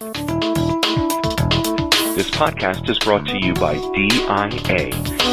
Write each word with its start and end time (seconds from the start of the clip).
This 0.00 0.10
podcast 2.30 2.88
is 2.88 3.00
brought 3.00 3.26
to 3.26 3.44
you 3.44 3.52
by 3.54 3.74
DIA, 3.74 4.90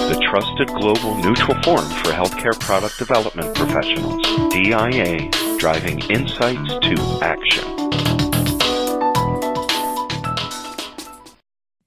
the 0.09 0.19
trusted 0.27 0.69
global 0.69 1.13
neutral 1.17 1.61
forum 1.61 1.87
for 2.01 2.09
healthcare 2.09 2.59
product 2.59 2.97
development 2.97 3.53
professionals. 3.55 4.23
DIA, 4.51 5.29
driving 5.59 5.99
insights 6.09 6.73
to 6.81 7.19
action. 7.21 7.63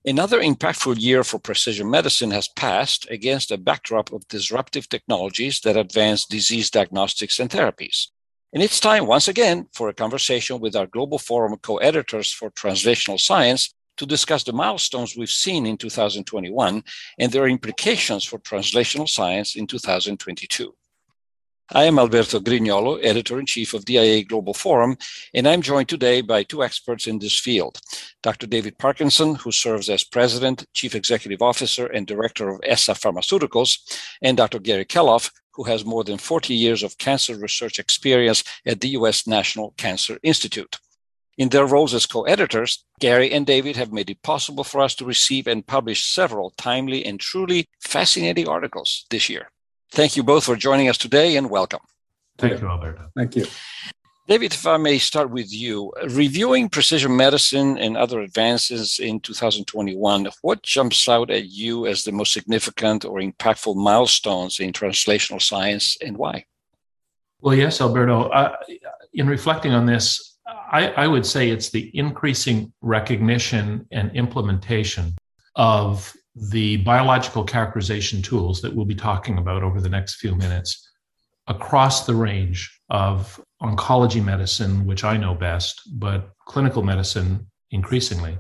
Another 0.05 0.41
impactful 0.41 1.01
year 1.01 1.25
for 1.25 1.41
precision 1.41 1.91
medicine 1.91 2.31
has 2.31 2.47
passed 2.47 3.11
against 3.11 3.51
a 3.51 3.59
backdrop 3.59 4.13
of 4.13 4.29
disruptive 4.29 4.89
technologies 4.89 5.59
that 5.65 5.77
advance 5.77 6.25
disease 6.25 6.71
diagnostics 6.71 7.41
and 7.41 7.51
therapies. 7.51 8.07
And 8.53 8.63
it's 8.63 8.81
time 8.81 9.07
once 9.07 9.29
again 9.29 9.67
for 9.75 9.91
a 9.91 9.95
conversation 9.95 10.59
with 10.59 10.75
our 10.75 10.87
Global 10.87 11.19
Forum 11.19 11.55
co 11.61 11.77
editors 11.77 12.33
for 12.33 12.51
translational 12.51 13.21
science 13.21 13.75
to 13.99 14.07
discuss 14.07 14.43
the 14.43 14.55
milestones 14.55 15.17
we've 15.17 15.29
seen 15.29 15.67
in 15.67 15.77
2021 15.77 16.83
and 17.19 17.33
their 17.33 17.47
implications 17.47 18.25
for 18.25 18.39
translational 18.39 19.09
science 19.09 19.55
in 19.55 19.67
2022. 19.67 20.75
I 21.71 21.85
am 21.85 21.99
Alberto 21.99 22.41
Grignolo, 22.41 22.99
editor 23.03 23.39
in 23.39 23.45
chief 23.45 23.75
of 23.75 23.85
DIA 23.85 24.25
Global 24.25 24.55
Forum, 24.55 24.97
and 25.35 25.47
I'm 25.47 25.61
joined 25.61 25.91
today 25.91 26.23
by 26.23 26.43
two 26.43 26.65
experts 26.65 27.07
in 27.07 27.19
this 27.19 27.39
field 27.39 27.79
Dr. 28.23 28.47
David 28.47 28.79
Parkinson, 28.79 29.35
who 29.35 29.53
serves 29.53 29.91
as 29.91 30.05
president, 30.05 30.65
chief 30.73 30.95
executive 30.95 31.43
officer, 31.43 31.87
and 31.87 32.07
director 32.07 32.49
of 32.49 32.61
ESSA 32.65 32.93
Pharmaceuticals, 32.93 33.81
and 34.23 34.39
Dr. 34.39 34.61
Gary 34.61 34.87
Kelloff, 34.87 35.31
who 35.59 35.65
has 35.65 35.85
more 35.85 36.05
than 36.05 36.19
40 36.19 36.55
years 36.55 36.85
of 36.85 36.99
cancer 36.99 37.37
research 37.37 37.81
experience 37.81 38.45
at 38.65 38.81
the 38.81 38.91
U.S. 38.91 39.27
National 39.27 39.75
Cancer 39.77 40.17
Institute. 40.23 40.79
In 41.37 41.49
their 41.49 41.67
roles 41.67 41.95
as 41.95 42.07
co 42.07 42.23
editors, 42.23 42.85
Gary 43.01 43.33
and 43.33 43.45
David 43.45 43.75
have 43.75 43.93
made 43.93 44.09
it 44.09 44.23
possible 44.23 44.63
for 44.63 44.81
us 44.81 44.95
to 44.95 45.05
receive 45.05 45.49
and 45.49 45.67
publish 45.67 46.07
several 46.07 46.53
timely 46.57 47.05
and 47.05 47.19
truly 47.19 47.67
fascinating 47.81 48.47
articles 48.47 49.05
this 49.11 49.29
year. 49.29 49.51
Thank 49.91 50.17
you 50.17 50.23
both 50.23 50.45
for 50.45 50.55
joining 50.55 50.89
us 50.89 50.99
today 50.99 51.37
and 51.37 51.51
welcome. 51.51 51.81
Thank 52.39 52.61
you, 52.61 52.69
Alberto. 52.69 53.11
Thank 53.17 53.35
you. 53.35 53.47
David, 54.29 54.53
if 54.53 54.67
I 54.67 54.77
may 54.77 54.99
start 54.99 55.31
with 55.31 55.51
you, 55.51 55.91
reviewing 56.11 56.69
precision 56.69 57.17
medicine 57.17 57.79
and 57.79 57.97
other 57.97 58.21
advances 58.21 58.99
in 58.99 59.21
2021, 59.21 60.29
what 60.43 60.63
jumps 60.63 61.09
out 61.09 61.31
at 61.31 61.47
you 61.47 61.87
as 61.87 62.05
the 62.05 62.13
most 62.13 62.35
significant 62.35 63.07
or 63.07 63.21
impactful 63.21 63.75
milestones 63.75 64.61
in 64.61 64.75
translational 64.75 65.41
science 65.41 65.97
and 66.05 66.19
why? 66.19 66.45
Well, 67.41 67.55
yes, 67.55 67.81
Alberto. 67.81 68.25
Uh, 68.25 68.55
in 69.15 69.27
reflecting 69.27 69.73
on 69.73 69.87
this, 69.87 70.37
I, 70.47 70.89
I 70.89 71.07
would 71.07 71.25
say 71.25 71.49
it's 71.49 71.71
the 71.71 71.91
increasing 71.95 72.71
recognition 72.83 73.87
and 73.93 74.15
implementation 74.15 75.15
of 75.57 76.15
the 76.35 76.77
biological 76.79 77.45
characterization 77.45 78.21
tools 78.21 78.61
that 78.61 78.77
we'll 78.77 78.85
be 78.85 78.95
talking 78.95 79.39
about 79.39 79.63
over 79.63 79.81
the 79.81 79.89
next 79.89 80.17
few 80.17 80.35
minutes 80.35 80.87
across 81.49 82.07
the 82.07 82.15
range 82.15 82.81
of 82.91 83.41
oncology 83.63 84.25
medicine, 84.25 84.87
which 84.87 85.05
I 85.05 85.17
know 85.17 85.35
best, 85.35 85.81
but 85.99 86.31
clinical 86.47 86.83
medicine 86.83 87.47
increasingly. 87.71 88.39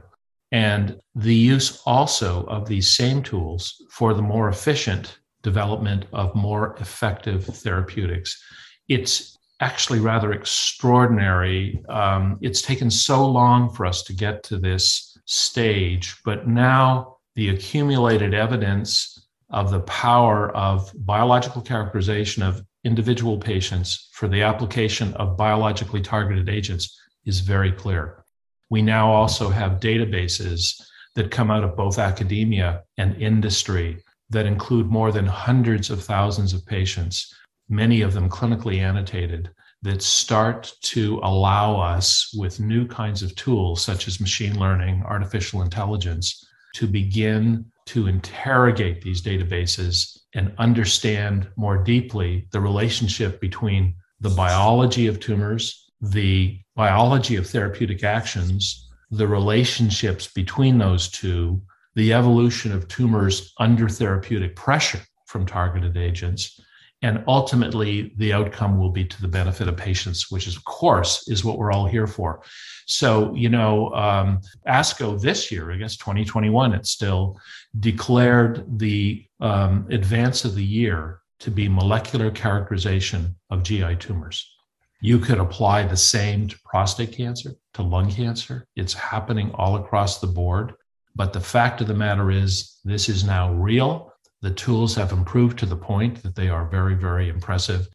And 0.53 0.99
the 1.15 1.35
use 1.35 1.83
also 1.85 2.45
of 2.45 2.69
these 2.69 2.91
same 2.91 3.23
tools 3.23 3.83
for 3.91 4.15
the 4.15 4.23
more 4.23 4.49
efficient 4.49 5.19
development 5.43 6.07
of 6.13 6.35
more 6.35 6.77
effective 6.81 7.45
therapeutics. 7.45 8.43
It's 8.89 9.37
actually 9.61 10.01
rather 10.01 10.33
extraordinary. 10.33 11.83
Um, 11.89 12.39
it's 12.41 12.63
taken 12.63 12.91
so 12.91 13.27
long 13.27 13.73
for 13.75 13.85
us 13.85 14.03
to 14.05 14.13
get 14.13 14.43
to 14.45 14.59
this 14.59 15.19
stage, 15.27 16.17
but 16.25 16.47
now 16.47 17.17
the 17.35 17.51
accumulated 17.51 18.35
evidence 18.35 19.29
of 19.51 19.71
the 19.71 19.81
power 19.81 20.55
of 20.57 20.93
biological 20.95 21.63
characterization 21.63 22.43
of 22.43 22.63
individual 22.89 23.37
patients 23.37 24.09
for 24.13 24.29
the 24.29 24.43
application 24.43 25.13
of 25.15 25.37
biologically 25.37 26.01
targeted 26.01 26.49
agents 26.49 26.99
is 27.27 27.41
very 27.41 27.71
clear. 27.71 28.25
We 28.71 28.81
now 28.81 29.13
also 29.13 29.51
have 29.51 29.79
databases 29.79 30.81
that 31.15 31.31
come 31.31 31.51
out 31.51 31.65
of 31.65 31.77
both 31.77 31.99
academia 31.99 32.85
and 32.97 33.23
industry 33.31 34.03
that 34.31 34.47
include 34.47 34.87
more 34.87 35.13
than 35.13 35.27
hundreds 35.27 35.91
of 35.91 36.03
thousands 36.03 36.55
of 36.55 36.65
patients, 36.65 37.35
many 37.69 38.01
of 38.01 38.15
them 38.15 38.29
clinically 38.31 38.79
annotated, 38.79 39.51
that 39.83 40.03
start 40.03 40.73
to 40.95 41.21
allow 41.23 41.79
us 41.79 42.35
with 42.37 42.59
new 42.59 42.87
kinds 42.87 43.23
of 43.23 43.35
tools 43.37 43.83
such 43.83 44.09
as 44.09 44.19
machine 44.19 44.59
learning, 44.59 45.03
artificial 45.05 45.61
intelligence, 45.63 46.47
to 46.75 46.87
begin 46.87 47.65
to 47.87 48.07
interrogate 48.07 49.03
these 49.03 49.23
databases 49.23 50.18
and 50.35 50.53
understand 50.59 51.49
more 51.57 51.79
deeply 51.83 52.47
the 52.53 52.61
relationship 52.61 53.41
between 53.41 53.95
the 54.21 54.31
biology 54.31 55.07
of 55.07 55.21
tumors, 55.21 55.91
the 56.01 56.59
biology 56.77 57.37
of 57.37 57.47
therapeutic 57.47 58.05
actions, 58.05 58.89
the 59.11 59.27
relationships 59.27 60.27
between 60.27 60.79
those 60.79 61.09
two, 61.09 61.61
the 61.95 62.13
evolution 62.13 62.73
of 62.73 62.89
tumors 62.89 63.53
under 63.59 63.89
therapeutic 63.89 64.55
pressure 64.55 65.01
from 65.27 65.47
targeted 65.47 65.97
agents, 65.97 66.61
and 67.03 67.23
ultimately 67.29 68.13
the 68.17 68.33
outcome 68.33 68.77
will 68.79 68.91
be 68.91 69.05
to 69.05 69.21
the 69.23 69.29
benefit 69.29 69.69
of 69.69 69.77
patients 69.77 70.31
which 70.31 70.47
is, 70.47 70.57
of 70.57 70.65
course 70.65 71.29
is 71.29 71.45
what 71.45 71.59
we're 71.59 71.73
all 71.73 71.87
here 71.87 72.07
for. 72.07 72.43
So 72.87 73.35
you 73.35 73.49
know 73.49 73.93
um, 73.95 74.41
asco 74.67 75.21
this 75.21 75.53
year 75.53 75.73
i 75.73 75.77
guess 75.77 75.97
2021 75.97 76.75
it's 76.75 76.91
still 76.91 77.39
declared 77.81 78.65
the 78.79 79.25
um, 79.41 79.87
advance 79.91 80.45
of 80.45 80.55
the 80.55 80.65
year 80.65 81.21
to 81.41 81.51
be 81.51 81.69
molecular 81.69 82.31
characterization 82.31 83.37
of 83.51 83.63
gi 83.63 83.97
tumors. 83.97 84.55
You 85.01 85.19
could 85.19 85.39
apply 85.39 85.85
the 85.85 85.97
same 85.97 86.49
to 86.49 86.59
prostate 86.65 87.13
cancer 87.13 87.55
to 87.75 87.83
lung 87.83 88.11
cancer. 88.11 88.67
It's 88.75 88.95
happening 88.95 89.53
all 89.55 89.77
across 89.77 90.19
the 90.19 90.27
board. 90.27 90.75
But 91.15 91.33
the 91.33 91.41
fact 91.41 91.81
of 91.81 91.87
the 91.87 91.95
matter 91.95 92.31
is 92.31 92.79
this 92.85 93.09
is 93.09 93.25
now 93.25 93.53
real 93.53 94.13
the 94.41 94.51
tools 94.51 94.95
have 94.95 95.13
improved 95.13 95.59
to 95.59 95.67
the 95.67 95.77
point 95.77 96.23
that 96.23 96.35
they 96.35 96.49
are 96.49 96.69
very, 96.69 96.95
very 96.95 97.29
impressive. 97.29 97.89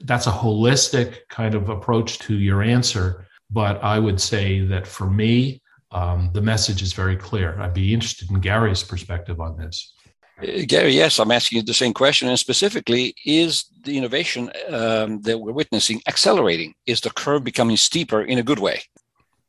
That's 0.00 0.26
a 0.26 0.30
holistic 0.32 1.20
kind 1.30 1.54
of 1.54 1.68
approach 1.68 2.18
to 2.20 2.34
your 2.34 2.62
answer. 2.62 3.26
But 3.50 3.82
I 3.82 3.98
would 3.98 4.20
say 4.20 4.60
that 4.66 4.86
for 4.86 5.08
me, 5.08 5.62
um, 5.92 6.30
the 6.34 6.42
message 6.42 6.82
is 6.82 6.92
very 6.92 7.16
clear. 7.16 7.58
I'd 7.60 7.72
be 7.72 7.94
interested 7.94 8.30
in 8.30 8.40
Gary's 8.40 8.82
perspective 8.82 9.40
on 9.40 9.56
this. 9.56 9.94
Uh, 10.42 10.64
Gary, 10.66 10.92
yes, 10.92 11.18
I'm 11.18 11.30
asking 11.30 11.56
you 11.56 11.62
the 11.62 11.72
same 11.72 11.94
question. 11.94 12.28
And 12.28 12.38
specifically, 12.38 13.14
is 13.24 13.64
the 13.84 13.96
innovation 13.96 14.50
um, 14.68 15.22
that 15.22 15.38
we're 15.38 15.52
witnessing 15.52 16.02
accelerating? 16.06 16.74
Is 16.86 17.00
the 17.00 17.10
curve 17.10 17.44
becoming 17.44 17.76
steeper 17.76 18.20
in 18.20 18.38
a 18.38 18.42
good 18.42 18.58
way? 18.58 18.82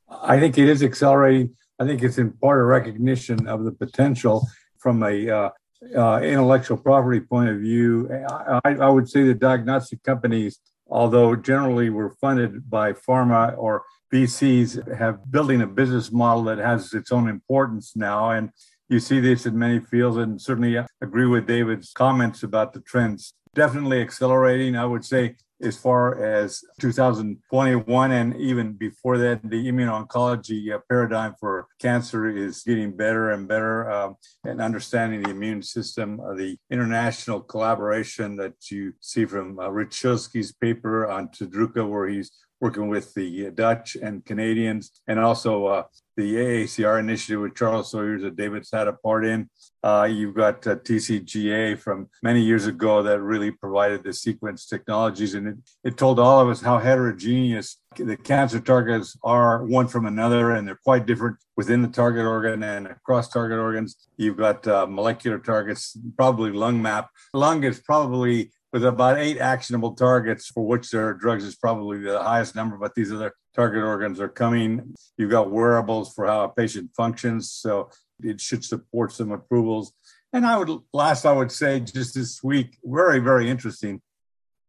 I 0.09 0.39
think 0.39 0.57
it 0.57 0.69
is 0.69 0.83
accelerating. 0.83 1.55
I 1.79 1.85
think 1.85 2.01
it's 2.03 2.17
in 2.17 2.31
part 2.31 2.59
a 2.59 2.63
recognition 2.63 3.47
of 3.47 3.65
the 3.65 3.71
potential 3.71 4.47
from 4.77 5.03
a 5.03 5.29
uh, 5.29 5.49
uh, 5.95 6.19
intellectual 6.21 6.77
property 6.77 7.19
point 7.19 7.49
of 7.49 7.59
view, 7.59 8.09
I, 8.29 8.59
I, 8.63 8.89
would 8.89 9.09
say 9.09 9.23
the 9.23 9.33
diagnostic 9.33 10.01
companies, 10.03 10.59
although 10.87 11.35
generally 11.35 11.89
were 11.89 12.15
funded 12.21 12.69
by 12.69 12.93
pharma 12.93 13.55
or 13.57 13.83
VCs, 14.13 14.97
have 14.97 15.31
building 15.31 15.61
a 15.61 15.67
business 15.67 16.11
model 16.11 16.43
that 16.45 16.57
has 16.57 16.93
its 16.93 17.11
own 17.11 17.27
importance 17.27 17.95
now. 17.95 18.31
And 18.31 18.49
you 18.89 18.99
see 18.99 19.19
this 19.19 19.45
in 19.45 19.57
many 19.57 19.79
fields, 19.79 20.17
and 20.17 20.41
certainly 20.41 20.77
agree 21.01 21.27
with 21.27 21.45
David's 21.45 21.91
comments 21.93 22.43
about 22.43 22.73
the 22.73 22.79
trends. 22.81 23.33
Definitely 23.53 24.01
accelerating. 24.01 24.75
I 24.75 24.85
would 24.85 25.05
say 25.05 25.35
as 25.61 25.77
far 25.77 26.23
as 26.23 26.63
2021 26.79 28.11
and 28.11 28.35
even 28.35 28.73
before 28.73 29.17
that, 29.17 29.41
the 29.43 29.67
immuno-oncology 29.67 30.73
uh, 30.73 30.79
paradigm 30.89 31.33
for 31.39 31.67
cancer 31.79 32.29
is 32.29 32.63
getting 32.63 32.95
better 32.95 33.31
and 33.31 33.47
better. 33.47 33.89
Um, 33.89 34.15
and 34.43 34.61
understanding 34.61 35.23
the 35.23 35.31
immune 35.31 35.63
system, 35.63 36.19
uh, 36.19 36.33
the 36.33 36.57
international 36.69 37.41
collaboration 37.41 38.35
that 38.37 38.53
you 38.69 38.93
see 39.01 39.25
from 39.25 39.59
uh, 39.59 39.69
Rich 39.69 39.91
Schilsky's 39.91 40.53
paper 40.53 41.07
on 41.07 41.29
Tadruka, 41.29 41.87
where 41.87 42.07
he's 42.07 42.31
working 42.59 42.87
with 42.87 43.13
the 43.13 43.51
Dutch 43.51 43.95
and 43.95 44.25
Canadians, 44.25 44.91
and 45.07 45.19
also 45.19 45.65
uh, 45.67 45.83
the 46.15 46.35
AACR 46.35 46.99
initiative 46.99 47.41
with 47.41 47.55
Charles 47.55 47.91
Sawyers 47.91 48.23
that 48.23 48.35
David's 48.35 48.71
had 48.71 48.87
a 48.87 48.93
part 48.93 49.25
in. 49.25 49.49
Uh, 49.83 50.07
you've 50.09 50.35
got 50.35 50.65
uh, 50.65 50.75
TCGA 50.75 51.79
from 51.79 52.09
many 52.23 52.41
years 52.41 52.65
ago 52.65 53.03
that 53.03 53.21
really 53.21 53.51
provided 53.51 54.03
the 54.03 54.11
sequence 54.11 54.65
technologies, 54.65 55.35
and 55.35 55.47
it, 55.47 55.55
it 55.83 55.97
told 55.97 56.19
all 56.19 56.39
of 56.41 56.49
us 56.49 56.61
how 56.61 56.79
heterogeneous 56.79 57.77
the 57.95 58.17
cancer 58.17 58.59
targets 58.59 59.17
are 59.23 59.63
one 59.63 59.87
from 59.87 60.05
another, 60.05 60.51
and 60.51 60.67
they're 60.67 60.79
quite 60.83 61.05
different 61.05 61.37
within 61.55 61.81
the 61.81 61.87
target 61.87 62.25
organ 62.25 62.63
and 62.63 62.87
across 62.87 63.29
target 63.29 63.59
organs. 63.59 63.95
You've 64.17 64.37
got 64.37 64.67
uh, 64.67 64.87
molecular 64.87 65.39
targets, 65.39 65.97
probably 66.15 66.51
lung 66.51 66.81
map. 66.81 67.09
Lung 67.33 67.63
is 67.63 67.79
probably 67.79 68.51
with 68.73 68.83
about 68.85 69.17
eight 69.17 69.37
actionable 69.37 69.93
targets 69.93 70.47
for 70.47 70.65
which 70.65 70.91
there 70.91 71.07
are 71.07 71.13
drugs 71.13 71.43
is 71.43 71.55
probably 71.55 71.99
the 71.99 72.21
highest 72.21 72.55
number, 72.55 72.77
but 72.77 72.93
these 72.95 73.11
other 73.11 73.33
target 73.55 73.83
organs 73.83 74.19
are 74.19 74.27
coming. 74.29 74.93
You've 75.17 75.31
got 75.31 75.51
wearables 75.51 76.13
for 76.13 76.25
how 76.25 76.43
a 76.43 76.49
patient 76.49 76.91
functions. 76.95 77.51
So 77.51 77.89
it 78.21 78.41
should 78.41 78.63
support 78.63 79.11
some 79.11 79.31
approvals. 79.31 79.93
And 80.33 80.45
I 80.45 80.57
would, 80.57 80.69
last, 80.93 81.25
I 81.25 81.31
would 81.31 81.51
say 81.51 81.79
just 81.79 82.13
this 82.13 82.43
week, 82.43 82.77
very, 82.83 83.19
very 83.19 83.49
interesting. 83.49 84.01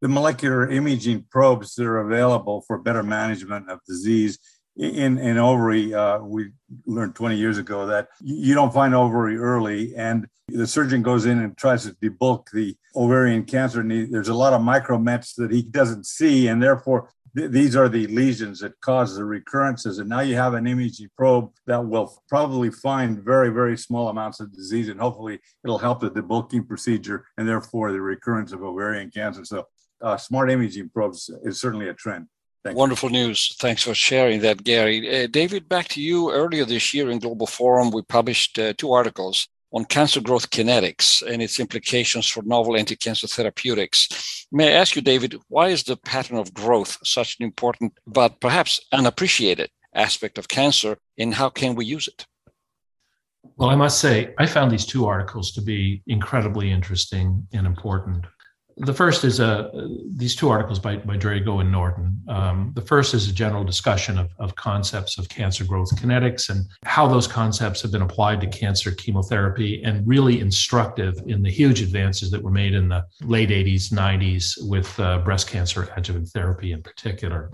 The 0.00 0.08
molecular 0.08 0.70
imaging 0.70 1.26
probes 1.28 1.74
that 1.74 1.84
are 1.84 1.98
available 1.98 2.62
for 2.66 2.78
better 2.78 3.02
management 3.02 3.68
of 3.68 3.80
disease 3.86 4.38
in, 4.78 5.18
in 5.18 5.38
ovary, 5.38 5.92
uh, 5.92 6.20
we 6.20 6.50
learned 6.86 7.16
20 7.16 7.36
years 7.36 7.58
ago 7.58 7.86
that 7.86 8.08
you 8.20 8.54
don't 8.54 8.72
find 8.72 8.94
ovary 8.94 9.36
early, 9.36 9.94
and 9.96 10.28
the 10.48 10.66
surgeon 10.66 11.02
goes 11.02 11.26
in 11.26 11.40
and 11.40 11.56
tries 11.56 11.84
to 11.84 11.94
debulk 11.94 12.50
the 12.52 12.76
ovarian 12.94 13.44
cancer. 13.44 13.80
And 13.80 13.90
he, 13.90 14.04
there's 14.04 14.28
a 14.28 14.34
lot 14.34 14.52
of 14.52 14.62
micromets 14.62 15.34
that 15.36 15.50
he 15.50 15.62
doesn't 15.62 16.06
see, 16.06 16.46
and 16.46 16.62
therefore 16.62 17.10
th- 17.36 17.50
these 17.50 17.74
are 17.74 17.88
the 17.88 18.06
lesions 18.06 18.60
that 18.60 18.80
cause 18.80 19.16
the 19.16 19.24
recurrences. 19.24 19.98
And 19.98 20.08
now 20.08 20.20
you 20.20 20.36
have 20.36 20.54
an 20.54 20.68
imaging 20.68 21.08
probe 21.16 21.50
that 21.66 21.84
will 21.84 22.22
probably 22.28 22.70
find 22.70 23.22
very, 23.24 23.50
very 23.50 23.76
small 23.76 24.08
amounts 24.08 24.38
of 24.38 24.54
disease, 24.54 24.88
and 24.88 25.00
hopefully 25.00 25.40
it'll 25.64 25.78
help 25.78 26.00
the 26.00 26.10
debulking 26.10 26.68
procedure 26.68 27.24
and 27.36 27.48
therefore 27.48 27.90
the 27.90 28.00
recurrence 28.00 28.52
of 28.52 28.62
ovarian 28.62 29.10
cancer. 29.10 29.44
So, 29.44 29.64
uh, 30.00 30.16
smart 30.16 30.48
imaging 30.48 30.90
probes 30.90 31.28
is 31.42 31.60
certainly 31.60 31.88
a 31.88 31.94
trend. 31.94 32.28
Wonderful 32.64 33.08
news. 33.08 33.54
Thanks 33.58 33.82
for 33.82 33.94
sharing 33.94 34.40
that, 34.40 34.62
Gary. 34.64 35.24
Uh, 35.24 35.26
David, 35.28 35.68
back 35.68 35.88
to 35.88 36.02
you. 36.02 36.30
Earlier 36.30 36.64
this 36.64 36.92
year 36.92 37.10
in 37.10 37.18
Global 37.18 37.46
Forum, 37.46 37.90
we 37.90 38.02
published 38.02 38.58
uh, 38.58 38.74
two 38.76 38.92
articles 38.92 39.48
on 39.72 39.84
cancer 39.84 40.20
growth 40.20 40.50
kinetics 40.50 41.22
and 41.22 41.40
its 41.42 41.60
implications 41.60 42.26
for 42.26 42.42
novel 42.42 42.76
anti-cancer 42.76 43.26
therapeutics. 43.26 44.46
May 44.50 44.74
I 44.74 44.80
ask 44.80 44.96
you, 44.96 45.02
David, 45.02 45.36
why 45.48 45.68
is 45.68 45.82
the 45.82 45.96
pattern 45.96 46.38
of 46.38 46.54
growth 46.54 46.98
such 47.04 47.36
an 47.38 47.44
important 47.44 47.92
but 48.06 48.40
perhaps 48.40 48.80
unappreciated 48.92 49.70
aspect 49.94 50.38
of 50.38 50.48
cancer, 50.48 50.98
and 51.18 51.34
how 51.34 51.50
can 51.50 51.74
we 51.74 51.84
use 51.84 52.08
it? 52.08 52.26
Well, 53.56 53.70
I 53.70 53.76
must 53.76 54.00
say, 54.00 54.34
I 54.38 54.46
found 54.46 54.70
these 54.70 54.86
two 54.86 55.06
articles 55.06 55.52
to 55.52 55.62
be 55.62 56.02
incredibly 56.06 56.70
interesting 56.70 57.46
and 57.52 57.66
important 57.66 58.26
the 58.80 58.94
first 58.94 59.24
is 59.24 59.40
uh, 59.40 59.70
these 60.14 60.36
two 60.36 60.48
articles 60.48 60.78
by, 60.78 60.96
by 60.96 61.16
Drago 61.16 61.60
and 61.60 61.72
Norton. 61.72 62.20
Um, 62.28 62.72
the 62.74 62.82
first 62.82 63.14
is 63.14 63.28
a 63.28 63.32
general 63.32 63.64
discussion 63.64 64.18
of, 64.18 64.30
of 64.38 64.54
concepts 64.54 65.18
of 65.18 65.28
cancer 65.28 65.64
growth 65.64 65.94
kinetics 65.96 66.48
and 66.48 66.64
how 66.84 67.06
those 67.06 67.26
concepts 67.26 67.82
have 67.82 67.90
been 67.90 68.02
applied 68.02 68.40
to 68.42 68.46
cancer 68.46 68.90
chemotherapy 68.92 69.82
and 69.82 70.06
really 70.06 70.40
instructive 70.40 71.16
in 71.26 71.42
the 71.42 71.50
huge 71.50 71.82
advances 71.82 72.30
that 72.30 72.42
were 72.42 72.50
made 72.50 72.74
in 72.74 72.88
the 72.88 73.04
late 73.22 73.50
80s, 73.50 73.92
90s 73.92 74.54
with 74.68 74.98
uh, 75.00 75.18
breast 75.18 75.48
cancer 75.48 75.88
adjuvant 75.96 76.28
therapy 76.28 76.72
in 76.72 76.82
particular. 76.82 77.50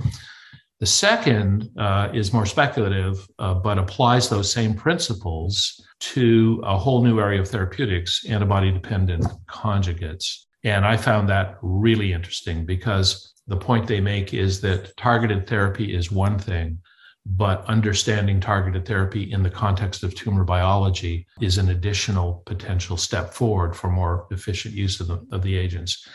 The 0.81 0.87
second 0.87 1.71
uh, 1.79 2.11
is 2.13 2.33
more 2.33 2.45
speculative, 2.45 3.27
uh, 3.39 3.55
but 3.55 3.79
applies 3.79 4.29
those 4.29 4.53
same 4.53 4.75
principles 4.75 5.81
to 6.01 6.61
a 6.65 6.77
whole 6.77 7.03
new 7.03 7.19
area 7.21 7.41
of 7.41 7.49
therapeutics, 7.49 8.27
antibody 8.29 8.71
dependent 8.71 9.25
conjugates. 9.49 10.45
And 10.65 10.87
I 10.87 10.97
found 10.97 11.29
that 11.29 11.59
really 11.63 12.13
interesting 12.13 12.65
because 12.65 13.35
the 13.47 13.57
point 13.57 13.87
they 13.87 14.01
make 14.01 14.33
is 14.33 14.61
that 14.63 14.97
targeted 14.97 15.47
therapy 15.47 15.95
is 15.95 16.11
one 16.11 16.39
thing, 16.39 16.79
but 17.27 17.65
understanding 17.67 18.41
targeted 18.41 18.87
therapy 18.87 19.31
in 19.31 19.43
the 19.43 19.51
context 19.51 20.03
of 20.03 20.15
tumor 20.15 20.45
biology 20.45 21.27
is 21.41 21.59
an 21.59 21.69
additional 21.69 22.43
potential 22.47 22.97
step 22.97 23.35
forward 23.35 23.77
for 23.77 23.91
more 23.91 24.27
efficient 24.31 24.75
use 24.75 25.01
of 25.01 25.09
the, 25.09 25.27
of 25.33 25.43
the 25.43 25.57
agents. 25.57 26.09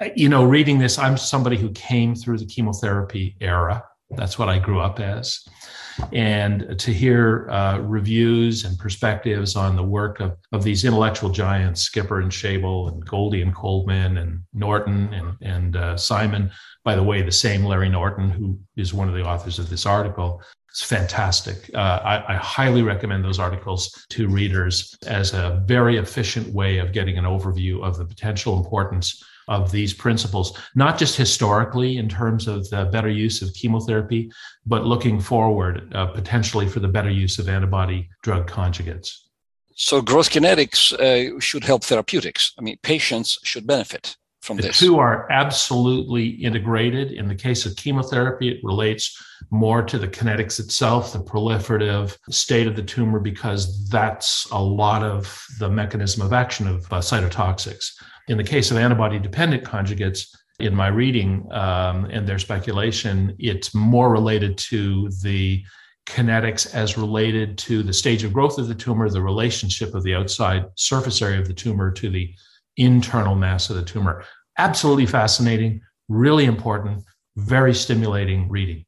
Uh, 0.00 0.08
you 0.16 0.28
know, 0.28 0.44
reading 0.44 0.78
this, 0.78 0.98
I'm 0.98 1.16
somebody 1.16 1.56
who 1.56 1.70
came 1.70 2.16
through 2.16 2.38
the 2.38 2.46
chemotherapy 2.46 3.36
era. 3.40 3.84
That's 4.10 4.38
what 4.38 4.48
I 4.48 4.58
grew 4.58 4.80
up 4.80 4.98
as 4.98 5.44
and 6.12 6.78
to 6.78 6.92
hear 6.92 7.48
uh, 7.50 7.78
reviews 7.78 8.64
and 8.64 8.78
perspectives 8.78 9.56
on 9.56 9.76
the 9.76 9.82
work 9.82 10.20
of, 10.20 10.36
of 10.52 10.62
these 10.62 10.84
intellectual 10.84 11.30
giants, 11.30 11.82
Skipper 11.82 12.20
and 12.20 12.30
Schabel 12.30 12.92
and 12.92 13.04
Goldie 13.04 13.42
and 13.42 13.54
Coldman 13.54 14.18
and 14.18 14.40
Norton 14.52 15.12
and, 15.12 15.36
and 15.42 15.76
uh, 15.76 15.96
Simon. 15.96 16.50
By 16.84 16.94
the 16.94 17.02
way, 17.02 17.22
the 17.22 17.32
same 17.32 17.64
Larry 17.64 17.88
Norton, 17.88 18.30
who 18.30 18.58
is 18.76 18.94
one 18.94 19.08
of 19.08 19.14
the 19.14 19.24
authors 19.24 19.58
of 19.58 19.70
this 19.70 19.86
article, 19.86 20.42
it's 20.76 20.82
fantastic. 20.82 21.70
Uh, 21.74 22.00
I, 22.04 22.34
I, 22.34 22.36
highly 22.36 22.82
recommend 22.82 23.24
those 23.24 23.38
articles 23.38 24.04
to 24.10 24.28
readers 24.28 24.94
as 25.06 25.32
a 25.32 25.62
very 25.64 25.96
efficient 25.96 26.52
way 26.52 26.76
of 26.76 26.92
getting 26.92 27.16
an 27.16 27.24
overview 27.24 27.82
of 27.82 27.96
the 27.96 28.04
potential 28.04 28.58
importance 28.58 29.24
of 29.48 29.70
these 29.70 29.94
principles, 29.94 30.58
not 30.74 30.98
just 30.98 31.16
historically 31.16 31.98
in 31.98 32.08
terms 32.08 32.48
of 32.48 32.68
the 32.70 32.86
better 32.86 33.08
use 33.08 33.42
of 33.42 33.54
chemotherapy, 33.54 34.30
but 34.64 34.84
looking 34.84 35.20
forward 35.20 35.92
uh, 35.94 36.06
potentially 36.06 36.66
for 36.66 36.80
the 36.80 36.88
better 36.88 37.10
use 37.10 37.38
of 37.38 37.48
antibody 37.48 38.08
drug 38.22 38.48
conjugates. 38.50 39.18
So, 39.76 40.00
growth 40.00 40.30
kinetics 40.30 40.92
uh, 40.94 41.38
should 41.38 41.62
help 41.62 41.84
therapeutics. 41.84 42.54
I 42.58 42.62
mean, 42.62 42.78
patients 42.82 43.38
should 43.44 43.66
benefit 43.66 44.16
from 44.40 44.56
the 44.56 44.62
this. 44.64 44.78
two 44.78 44.98
are 44.98 45.30
absolutely 45.30 46.28
integrated. 46.28 47.12
In 47.12 47.28
the 47.28 47.34
case 47.34 47.66
of 47.66 47.76
chemotherapy, 47.76 48.48
it 48.48 48.60
relates 48.62 49.22
more 49.50 49.82
to 49.82 49.98
the 49.98 50.08
kinetics 50.08 50.58
itself, 50.58 51.12
the 51.12 51.18
proliferative 51.18 52.16
state 52.30 52.66
of 52.66 52.74
the 52.74 52.82
tumor, 52.82 53.20
because 53.20 53.86
that's 53.88 54.48
a 54.50 54.62
lot 54.62 55.02
of 55.02 55.44
the 55.58 55.68
mechanism 55.68 56.22
of 56.22 56.32
action 56.32 56.66
of 56.66 56.84
uh, 56.92 56.98
cytotoxics. 56.98 57.92
In 58.28 58.36
the 58.36 58.44
case 58.44 58.70
of 58.70 58.76
antibody 58.76 59.18
dependent 59.18 59.62
conjugates, 59.64 60.34
in 60.58 60.74
my 60.74 60.88
reading 60.88 61.46
um, 61.52 62.06
and 62.06 62.26
their 62.26 62.38
speculation, 62.38 63.36
it's 63.38 63.74
more 63.74 64.10
related 64.10 64.56
to 64.56 65.10
the 65.22 65.62
kinetics 66.06 66.72
as 66.74 66.96
related 66.96 67.58
to 67.58 67.82
the 67.82 67.92
stage 67.92 68.24
of 68.24 68.32
growth 68.32 68.58
of 68.58 68.68
the 68.68 68.74
tumor, 68.74 69.10
the 69.10 69.20
relationship 69.20 69.94
of 69.94 70.02
the 70.02 70.14
outside 70.14 70.64
surface 70.76 71.20
area 71.20 71.40
of 71.40 71.46
the 71.46 71.54
tumor 71.54 71.90
to 71.90 72.08
the 72.08 72.32
internal 72.76 73.34
mass 73.34 73.68
of 73.68 73.76
the 73.76 73.82
tumor. 73.82 74.24
Absolutely 74.56 75.06
fascinating, 75.06 75.80
really 76.08 76.46
important, 76.46 77.02
very 77.36 77.74
stimulating 77.74 78.48
reading. 78.48 78.85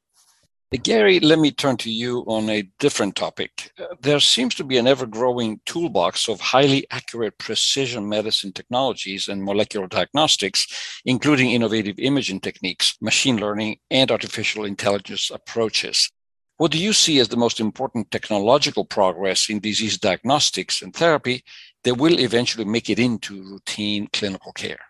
Gary, 0.76 1.18
let 1.20 1.38
me 1.38 1.50
turn 1.50 1.78
to 1.78 1.90
you 1.90 2.20
on 2.26 2.50
a 2.50 2.60
different 2.78 3.16
topic. 3.16 3.72
Uh, 3.78 3.94
there 4.02 4.20
seems 4.20 4.54
to 4.54 4.64
be 4.64 4.76
an 4.76 4.86
ever 4.86 5.06
growing 5.06 5.58
toolbox 5.64 6.28
of 6.28 6.40
highly 6.40 6.86
accurate 6.90 7.38
precision 7.38 8.06
medicine 8.06 8.52
technologies 8.52 9.28
and 9.28 9.42
molecular 9.42 9.86
diagnostics, 9.86 11.00
including 11.06 11.52
innovative 11.52 11.98
imaging 11.98 12.40
techniques, 12.40 12.98
machine 13.00 13.38
learning, 13.38 13.78
and 13.90 14.10
artificial 14.10 14.66
intelligence 14.66 15.30
approaches. 15.30 16.10
What 16.58 16.70
do 16.70 16.78
you 16.78 16.92
see 16.92 17.18
as 17.18 17.28
the 17.28 17.36
most 17.38 17.60
important 17.60 18.10
technological 18.10 18.84
progress 18.84 19.48
in 19.48 19.60
disease 19.60 19.96
diagnostics 19.96 20.82
and 20.82 20.94
therapy 20.94 21.44
that 21.84 21.96
will 21.96 22.20
eventually 22.20 22.66
make 22.66 22.90
it 22.90 22.98
into 22.98 23.42
routine 23.42 24.06
clinical 24.12 24.52
care? 24.52 24.80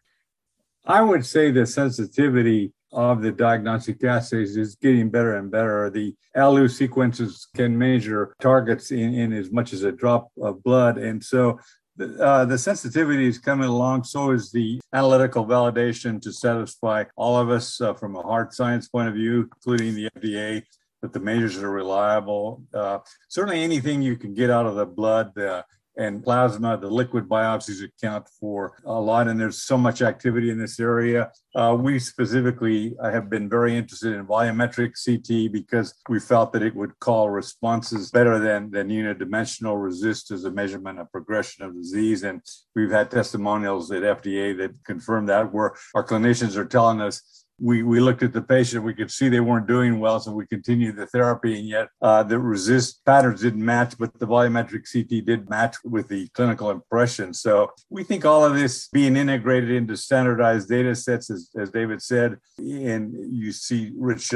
I 0.84 1.02
would 1.02 1.24
say 1.24 1.52
the 1.52 1.66
sensitivity 1.66 2.72
of 2.92 3.22
the 3.22 3.32
diagnostic 3.32 4.02
assays 4.04 4.56
is 4.56 4.74
getting 4.76 5.10
better 5.10 5.36
and 5.36 5.50
better. 5.50 5.90
The 5.90 6.14
ALU 6.36 6.68
sequences 6.68 7.48
can 7.54 7.76
measure 7.76 8.34
targets 8.40 8.90
in, 8.90 9.14
in 9.14 9.32
as 9.32 9.50
much 9.50 9.72
as 9.72 9.82
a 9.82 9.92
drop 9.92 10.30
of 10.40 10.62
blood. 10.62 10.98
And 10.98 11.22
so 11.22 11.58
the, 11.96 12.24
uh, 12.24 12.44
the 12.44 12.56
sensitivity 12.56 13.26
is 13.26 13.38
coming 13.38 13.68
along. 13.68 14.04
So 14.04 14.30
is 14.30 14.50
the 14.50 14.80
analytical 14.92 15.44
validation 15.44 16.20
to 16.22 16.32
satisfy 16.32 17.04
all 17.16 17.36
of 17.36 17.50
us 17.50 17.80
uh, 17.80 17.94
from 17.94 18.16
a 18.16 18.22
hard 18.22 18.52
science 18.54 18.88
point 18.88 19.08
of 19.08 19.14
view, 19.14 19.50
including 19.54 19.94
the 19.94 20.08
FDA, 20.16 20.62
that 21.02 21.12
the 21.12 21.20
measures 21.20 21.58
are 21.58 21.70
reliable. 21.70 22.62
Uh, 22.72 22.98
certainly 23.28 23.62
anything 23.62 24.02
you 24.02 24.16
can 24.16 24.34
get 24.34 24.50
out 24.50 24.66
of 24.66 24.76
the 24.76 24.86
blood 24.86 25.36
uh, 25.38 25.62
and 25.98 26.22
plasma, 26.22 26.78
the 26.78 26.88
liquid 26.88 27.28
biopsies 27.28 27.84
account 27.84 28.28
for 28.40 28.80
a 28.86 29.00
lot, 29.00 29.26
and 29.26 29.38
there's 29.38 29.62
so 29.62 29.76
much 29.76 30.00
activity 30.00 30.48
in 30.48 30.58
this 30.58 30.78
area. 30.78 31.30
Uh, 31.56 31.76
we 31.78 31.98
specifically 31.98 32.94
have 33.02 33.28
been 33.28 33.48
very 33.48 33.76
interested 33.76 34.14
in 34.14 34.24
volumetric 34.24 34.92
CT 35.04 35.52
because 35.52 35.94
we 36.08 36.20
felt 36.20 36.52
that 36.52 36.62
it 36.62 36.74
would 36.74 36.96
call 37.00 37.30
responses 37.30 38.12
better 38.12 38.38
than, 38.38 38.70
than 38.70 38.88
unidimensional 38.88 39.76
RECIST 39.76 40.30
as 40.30 40.44
a 40.44 40.50
measurement 40.50 41.00
of 41.00 41.10
progression 41.10 41.64
of 41.64 41.74
disease. 41.74 42.22
And 42.22 42.42
we've 42.76 42.92
had 42.92 43.10
testimonials 43.10 43.90
at 43.90 44.02
FDA 44.02 44.56
that 44.58 44.70
confirm 44.84 45.26
that, 45.26 45.52
where 45.52 45.74
our 45.96 46.06
clinicians 46.06 46.56
are 46.56 46.64
telling 46.64 47.00
us 47.00 47.46
we, 47.60 47.82
we 47.82 48.00
looked 48.00 48.22
at 48.22 48.32
the 48.32 48.42
patient, 48.42 48.84
we 48.84 48.94
could 48.94 49.10
see 49.10 49.28
they 49.28 49.40
weren't 49.40 49.66
doing 49.66 49.98
well, 49.98 50.20
so 50.20 50.32
we 50.32 50.46
continued 50.46 50.96
the 50.96 51.06
therapy, 51.06 51.58
and 51.58 51.68
yet 51.68 51.88
uh, 52.00 52.22
the 52.22 52.36
RECIST 52.36 53.04
patterns 53.04 53.40
didn't 53.40 53.64
match, 53.64 53.94
but 53.98 54.16
the 54.18 54.26
volumetric 54.26 54.90
CT 54.90 55.24
did 55.24 55.50
match 55.50 55.76
with 55.84 56.08
the 56.08 56.28
clinical 56.28 56.70
impression. 56.70 57.34
So 57.34 57.72
we 57.90 58.04
think 58.04 58.24
all 58.24 58.44
of 58.44 58.54
this 58.54 58.88
being 58.88 59.16
integrated 59.16 59.70
into 59.70 59.96
standardized 59.96 60.68
data 60.68 60.94
sets, 60.94 61.30
as, 61.30 61.50
as 61.58 61.70
David 61.70 62.00
said, 62.02 62.38
and 62.58 63.14
you 63.32 63.52
see 63.52 63.92
Rich 63.96 64.32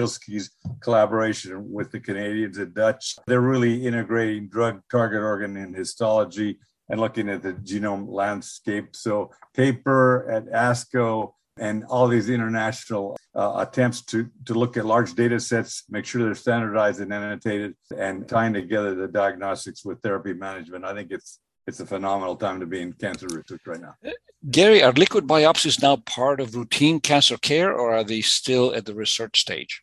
collaboration 0.80 1.70
with 1.70 1.92
the 1.92 2.00
Canadians 2.00 2.58
and 2.58 2.74
Dutch, 2.74 3.16
they're 3.26 3.40
really 3.40 3.86
integrating 3.86 4.48
drug 4.48 4.82
target 4.90 5.22
organ 5.22 5.56
and 5.56 5.76
histology 5.76 6.58
and 6.88 7.00
looking 7.00 7.28
at 7.28 7.42
the 7.42 7.52
genome 7.54 8.08
landscape. 8.08 8.94
So 8.96 9.30
paper 9.54 10.30
at 10.30 10.46
ASCO 10.46 11.34
and 11.58 11.84
all 11.84 12.08
these 12.08 12.30
international 12.30 13.16
uh, 13.34 13.64
attempts 13.66 14.02
to, 14.02 14.28
to 14.46 14.54
look 14.54 14.76
at 14.76 14.86
large 14.86 15.14
data 15.14 15.38
sets, 15.38 15.84
make 15.90 16.04
sure 16.04 16.22
they're 16.22 16.34
standardized 16.34 17.00
and 17.00 17.12
annotated, 17.12 17.74
and 17.96 18.28
tying 18.28 18.52
together 18.52 18.94
the 18.94 19.08
diagnostics 19.08 19.84
with 19.84 20.00
therapy 20.00 20.32
management. 20.32 20.84
I 20.84 20.94
think 20.94 21.10
it's 21.10 21.38
it's 21.66 21.78
a 21.78 21.86
phenomenal 21.86 22.34
time 22.34 22.58
to 22.58 22.66
be 22.66 22.80
in 22.80 22.92
cancer 22.92 23.26
research 23.30 23.60
right 23.66 23.80
now. 23.80 23.94
Gary, 24.50 24.82
are 24.82 24.90
liquid 24.92 25.28
biopsies 25.28 25.80
now 25.80 25.96
part 25.96 26.40
of 26.40 26.56
routine 26.56 26.98
cancer 26.98 27.36
care, 27.36 27.72
or 27.72 27.94
are 27.94 28.02
they 28.02 28.20
still 28.20 28.74
at 28.74 28.84
the 28.84 28.94
research 28.94 29.40
stage? 29.40 29.80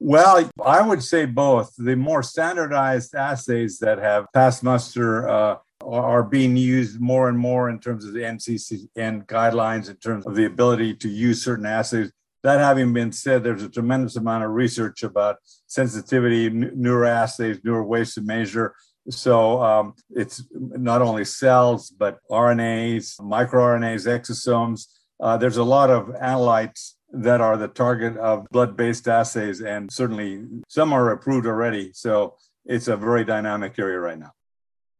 Well, 0.00 0.50
I 0.64 0.80
would 0.80 1.04
say 1.04 1.26
both. 1.26 1.72
The 1.76 1.94
more 1.94 2.22
standardized 2.22 3.14
assays 3.14 3.78
that 3.80 3.98
have 3.98 4.26
passed 4.34 4.64
muster 4.64 5.28
uh, 5.28 5.56
are 5.82 6.22
being 6.22 6.56
used 6.56 7.00
more 7.00 7.28
and 7.28 7.38
more 7.38 7.70
in 7.70 7.78
terms 7.80 8.04
of 8.04 8.12
the 8.12 8.20
NCCN 8.20 9.26
guidelines, 9.26 9.88
in 9.88 9.96
terms 9.96 10.26
of 10.26 10.34
the 10.34 10.44
ability 10.44 10.94
to 10.94 11.08
use 11.08 11.42
certain 11.42 11.66
assays. 11.66 12.12
That 12.42 12.60
having 12.60 12.92
been 12.92 13.12
said, 13.12 13.42
there's 13.42 13.62
a 13.62 13.68
tremendous 13.68 14.16
amount 14.16 14.44
of 14.44 14.50
research 14.50 15.02
about 15.02 15.36
sensitivity, 15.66 16.46
n- 16.46 16.72
newer 16.74 17.04
assays, 17.04 17.58
newer 17.62 17.84
ways 17.84 18.14
to 18.14 18.22
measure. 18.22 18.74
So 19.10 19.62
um, 19.62 19.94
it's 20.10 20.44
not 20.52 21.02
only 21.02 21.24
cells, 21.24 21.90
but 21.90 22.18
RNAs, 22.30 23.20
microRNAs, 23.20 24.06
exosomes. 24.06 24.86
Uh, 25.18 25.36
there's 25.36 25.58
a 25.58 25.64
lot 25.64 25.90
of 25.90 26.06
analytes 26.08 26.94
that 27.12 27.40
are 27.40 27.56
the 27.56 27.68
target 27.68 28.16
of 28.16 28.46
blood 28.50 28.76
based 28.76 29.08
assays, 29.08 29.60
and 29.60 29.90
certainly 29.92 30.44
some 30.68 30.92
are 30.92 31.10
approved 31.10 31.46
already. 31.46 31.90
So 31.92 32.36
it's 32.64 32.88
a 32.88 32.96
very 32.96 33.24
dynamic 33.24 33.78
area 33.78 33.98
right 33.98 34.18
now. 34.18 34.32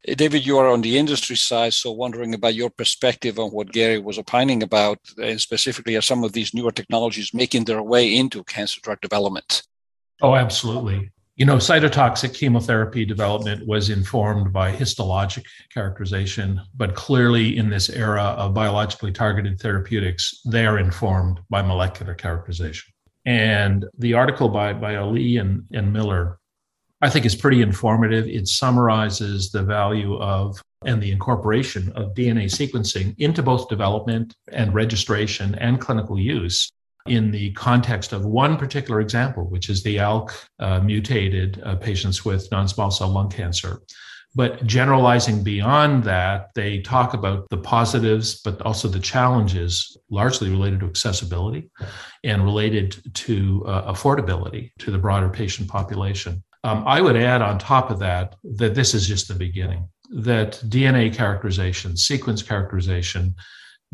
Uh, 0.08 0.14
David, 0.14 0.46
you 0.46 0.58
are 0.58 0.68
on 0.68 0.80
the 0.80 0.96
industry 0.96 1.36
side, 1.36 1.74
so 1.74 1.92
wondering 1.92 2.34
about 2.34 2.54
your 2.54 2.70
perspective 2.70 3.38
on 3.38 3.50
what 3.50 3.72
Gary 3.72 3.98
was 3.98 4.18
opining 4.18 4.62
about, 4.62 4.98
and 5.22 5.40
specifically 5.40 5.96
are 5.96 6.02
some 6.02 6.24
of 6.24 6.32
these 6.32 6.54
newer 6.54 6.72
technologies 6.72 7.34
making 7.34 7.64
their 7.64 7.82
way 7.82 8.16
into 8.16 8.42
cancer 8.44 8.80
drug 8.82 9.00
development? 9.00 9.62
Oh, 10.22 10.34
absolutely. 10.34 11.10
You 11.36 11.46
know, 11.46 11.56
cytotoxic 11.56 12.34
chemotherapy 12.34 13.06
development 13.06 13.66
was 13.66 13.88
informed 13.88 14.52
by 14.52 14.72
histologic 14.72 15.44
characterization, 15.72 16.60
but 16.76 16.94
clearly 16.94 17.56
in 17.56 17.70
this 17.70 17.88
era 17.88 18.22
of 18.22 18.52
biologically 18.52 19.12
targeted 19.12 19.58
therapeutics, 19.58 20.42
they 20.44 20.66
are 20.66 20.78
informed 20.78 21.40
by 21.48 21.62
molecular 21.62 22.14
characterization. 22.14 22.92
And 23.24 23.86
the 23.98 24.14
article 24.14 24.48
by, 24.48 24.74
by 24.74 24.96
Ali 24.96 25.38
and, 25.38 25.64
and 25.72 25.92
Miller 25.92 26.39
I 27.02 27.08
think 27.08 27.24
is 27.24 27.34
pretty 27.34 27.62
informative. 27.62 28.26
It 28.26 28.46
summarizes 28.48 29.50
the 29.50 29.62
value 29.62 30.16
of 30.16 30.60
and 30.84 31.02
the 31.02 31.10
incorporation 31.10 31.92
of 31.94 32.14
DNA 32.14 32.46
sequencing 32.46 33.14
into 33.18 33.42
both 33.42 33.68
development 33.68 34.34
and 34.50 34.72
registration 34.72 35.54
and 35.56 35.78
clinical 35.78 36.18
use 36.18 36.70
in 37.06 37.30
the 37.30 37.52
context 37.52 38.12
of 38.12 38.24
one 38.24 38.56
particular 38.56 39.00
example, 39.00 39.44
which 39.48 39.68
is 39.68 39.82
the 39.82 39.96
ALK 39.96 40.32
uh, 40.58 40.80
mutated 40.80 41.60
uh, 41.64 41.76
patients 41.76 42.24
with 42.24 42.50
non 42.50 42.68
small 42.68 42.90
cell 42.90 43.08
lung 43.08 43.30
cancer. 43.30 43.82
But 44.34 44.64
generalizing 44.64 45.42
beyond 45.42 46.04
that, 46.04 46.50
they 46.54 46.80
talk 46.80 47.14
about 47.14 47.48
the 47.50 47.56
positives, 47.56 48.40
but 48.42 48.62
also 48.62 48.86
the 48.86 49.00
challenges, 49.00 49.96
largely 50.08 50.48
related 50.50 50.80
to 50.80 50.86
accessibility 50.86 51.68
and 52.22 52.44
related 52.44 53.02
to 53.14 53.64
uh, 53.66 53.92
affordability 53.92 54.70
to 54.78 54.92
the 54.92 54.98
broader 54.98 55.28
patient 55.28 55.68
population. 55.68 56.44
Um, 56.62 56.84
I 56.86 57.00
would 57.00 57.16
add 57.16 57.42
on 57.42 57.58
top 57.58 57.90
of 57.90 57.98
that 58.00 58.36
that 58.44 58.74
this 58.74 58.94
is 58.94 59.06
just 59.06 59.28
the 59.28 59.34
beginning, 59.34 59.88
that 60.10 60.62
DNA 60.66 61.14
characterization, 61.14 61.96
sequence 61.96 62.42
characterization, 62.42 63.34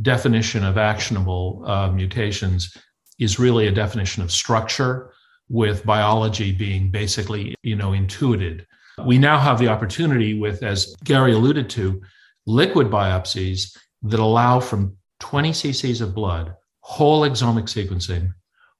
definition 0.03 0.65
of 0.65 0.77
actionable 0.77 1.63
uh, 1.67 1.91
mutations 1.91 2.77
is 3.19 3.39
really 3.39 3.67
a 3.67 3.73
definition 3.73 4.23
of 4.23 4.31
structure 4.31 5.13
with 5.49 5.87
biology 5.87 6.53
being 6.53 6.91
basically 6.91 7.55
you 7.63 7.77
know 7.77 7.93
intuited. 7.93 8.67
We 9.05 9.19
now 9.19 9.39
have 9.39 9.59
the 9.59 9.69
opportunity 9.69 10.39
with 10.39 10.63
as 10.63 10.97
gary 11.05 11.33
alluded 11.33 11.71
to 11.71 12.03
liquid 12.47 12.89
biopsies 12.89 13.77
that 14.03 14.21
allow 14.21 14.61
from 14.61 14.97
20 15.21 15.51
cc's 15.51 16.01
of 16.01 16.15
blood 16.15 16.55
whole 16.81 17.25
exomic 17.25 17.67
sequencing 17.67 18.33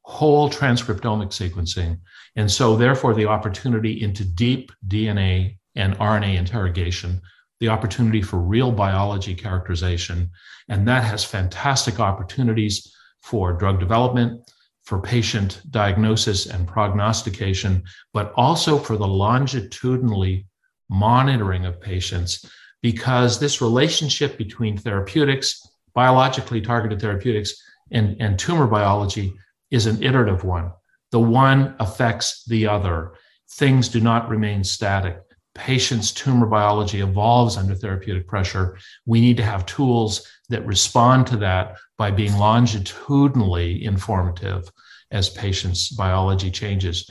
whole 0.07 0.49
transcriptomic 0.49 1.31
sequencing. 1.31 1.99
And 2.37 2.49
so, 2.51 2.77
therefore, 2.77 3.13
the 3.13 3.27
opportunity 3.27 4.01
into 4.03 4.25
deep 4.25 4.71
DNA 4.87 5.59
and 5.75 5.99
RNA 5.99 6.37
interrogation, 6.37 7.21
the 7.59 7.69
opportunity 7.69 8.23
for 8.23 8.39
real 8.39 8.71
biology 8.71 9.35
characterization. 9.35 10.31
And 10.69 10.87
that 10.87 11.03
has 11.03 11.25
fantastic 11.25 11.99
opportunities 11.99 12.95
for 13.21 13.53
drug 13.53 13.81
development, 13.81 14.49
for 14.85 15.01
patient 15.01 15.61
diagnosis 15.71 16.47
and 16.47 16.69
prognostication, 16.69 17.83
but 18.13 18.33
also 18.37 18.79
for 18.79 18.97
the 18.97 19.09
longitudinally 19.09 20.47
monitoring 20.89 21.67
of 21.67 21.81
patients, 21.81 22.49
because 22.81 23.41
this 23.41 23.61
relationship 23.61 24.39
between 24.39 24.79
therapeutics, 24.79 25.67
biologically 25.95 26.61
targeted 26.61 27.01
therapeutics, 27.01 27.61
and, 27.91 28.17
and 28.21 28.39
tumor 28.39 28.69
biology 28.69 29.35
is 29.71 29.87
an 29.87 30.03
iterative 30.03 30.45
one. 30.45 30.73
The 31.13 31.21
one 31.21 31.75
affects 31.79 32.45
the 32.45 32.67
other. 32.67 33.15
Things 33.53 33.89
do 33.89 34.01
not 34.01 34.29
remain 34.29 34.65
static. 34.65 35.21
Patients' 35.55 36.13
tumor 36.13 36.47
biology 36.47 37.01
evolves 37.01 37.57
under 37.57 37.75
therapeutic 37.75 38.29
pressure. 38.29 38.79
We 39.07 39.21
need 39.21 39.39
to 39.39 39.43
have 39.43 39.65
tools 39.65 40.31
that 40.51 40.67
respond 40.67 41.27
to 41.29 41.37
that 41.39 41.77
by 41.97 42.11
being 42.11 42.37
longitudinally 42.37 43.85
informative 43.85 44.71
as 45.11 45.31
patients' 45.31 45.91
biology 45.91 46.51
changes. 46.51 47.11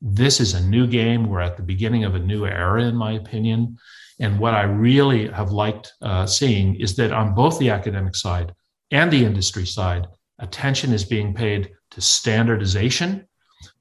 This 0.00 0.40
is 0.40 0.54
a 0.54 0.66
new 0.66 0.86
game. 0.86 1.28
We're 1.28 1.40
at 1.40 1.56
the 1.56 1.62
beginning 1.62 2.04
of 2.04 2.14
a 2.14 2.18
new 2.18 2.46
era, 2.46 2.82
in 2.82 2.96
my 2.96 3.12
opinion. 3.12 3.78
And 4.20 4.38
what 4.38 4.54
I 4.54 4.62
really 4.62 5.28
have 5.28 5.50
liked 5.52 5.92
uh, 6.02 6.26
seeing 6.26 6.76
is 6.80 6.96
that 6.96 7.12
on 7.12 7.34
both 7.34 7.58
the 7.58 7.70
academic 7.70 8.14
side 8.16 8.54
and 8.90 9.10
the 9.10 9.24
industry 9.24 9.66
side, 9.66 10.06
attention 10.38 10.92
is 10.92 11.04
being 11.04 11.34
paid 11.34 11.70
to 11.90 12.00
standardization, 12.00 13.26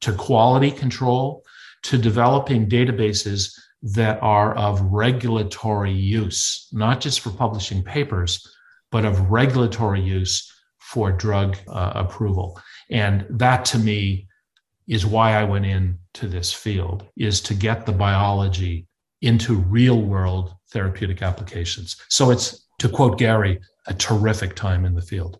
to 0.02 0.14
quality 0.14 0.72
control, 0.72 1.44
to 1.84 1.98
developing 1.98 2.70
databases 2.70 3.54
that 3.82 4.22
are 4.22 4.56
of 4.56 4.82
regulatory 4.82 5.92
use, 5.92 6.70
not 6.72 7.02
just 7.02 7.20
for 7.20 7.32
publishing 7.32 7.84
papers, 7.84 8.48
but 8.92 9.04
of 9.04 9.30
regulatory 9.30 10.02
use 10.02 10.52
for 10.80 11.12
drug 11.12 11.58
uh, 11.68 11.92
approval. 11.96 12.60
And 12.90 13.26
that 13.30 13.66
to 13.66 13.80
me 13.80 14.28
is 14.88 15.06
why 15.06 15.34
I 15.34 15.44
went 15.44 15.66
into 15.66 16.28
this 16.28 16.54
field 16.54 17.08
is 17.18 17.42
to 17.42 17.54
get 17.54 17.86
the 17.86 17.92
biology 17.92 18.88
into 19.22 19.56
real 19.56 20.02
world 20.02 20.54
therapeutic 20.72 21.22
applications. 21.22 21.98
So 22.10 22.32
it's 22.32 22.68
to 22.80 22.90
quote 22.90 23.18
Gary, 23.18 23.60
a 23.88 23.94
terrific 23.94 24.56
time 24.56 24.86
in 24.86 24.94
the 24.94 25.02
field. 25.02 25.40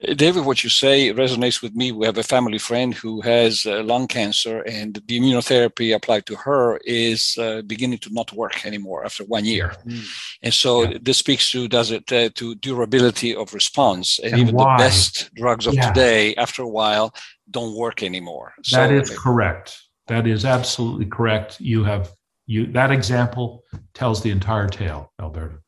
David, 0.00 0.46
what 0.46 0.64
you 0.64 0.70
say 0.70 1.12
resonates 1.12 1.60
with 1.60 1.74
me. 1.74 1.92
We 1.92 2.06
have 2.06 2.16
a 2.16 2.22
family 2.22 2.56
friend 2.56 2.94
who 2.94 3.20
has 3.20 3.66
uh, 3.66 3.82
lung 3.82 4.06
cancer, 4.06 4.62
and 4.62 4.94
the 5.06 5.20
immunotherapy 5.20 5.94
applied 5.94 6.24
to 6.26 6.36
her 6.36 6.78
is 6.86 7.36
uh, 7.38 7.60
beginning 7.62 7.98
to 7.98 8.10
not 8.12 8.32
work 8.32 8.64
anymore 8.64 9.04
after 9.04 9.24
one 9.24 9.44
year. 9.44 9.74
Mm. 9.86 10.06
And 10.42 10.54
so 10.54 10.84
yeah. 10.84 10.98
this 11.02 11.18
speaks 11.18 11.50
to 11.50 11.68
does 11.68 11.90
it 11.90 12.10
uh, 12.12 12.30
to 12.36 12.54
durability 12.54 13.36
of 13.36 13.52
response, 13.52 14.18
and, 14.20 14.32
and 14.32 14.42
even 14.42 14.54
why? 14.54 14.78
the 14.78 14.84
best 14.84 15.34
drugs 15.34 15.66
of 15.66 15.74
yeah. 15.74 15.88
today, 15.88 16.34
after 16.36 16.62
a 16.62 16.68
while, 16.68 17.14
don't 17.50 17.76
work 17.76 18.02
anymore. 18.02 18.54
That 18.70 18.88
so, 18.88 18.94
is 18.94 19.18
correct. 19.18 19.78
That 20.06 20.26
is 20.26 20.46
absolutely 20.46 21.06
correct. 21.06 21.60
You 21.60 21.84
have 21.84 22.10
you 22.46 22.66
that 22.72 22.90
example 22.90 23.64
tells 23.92 24.22
the 24.22 24.30
entire 24.30 24.68
tale, 24.68 25.12
Alberto. 25.20 25.58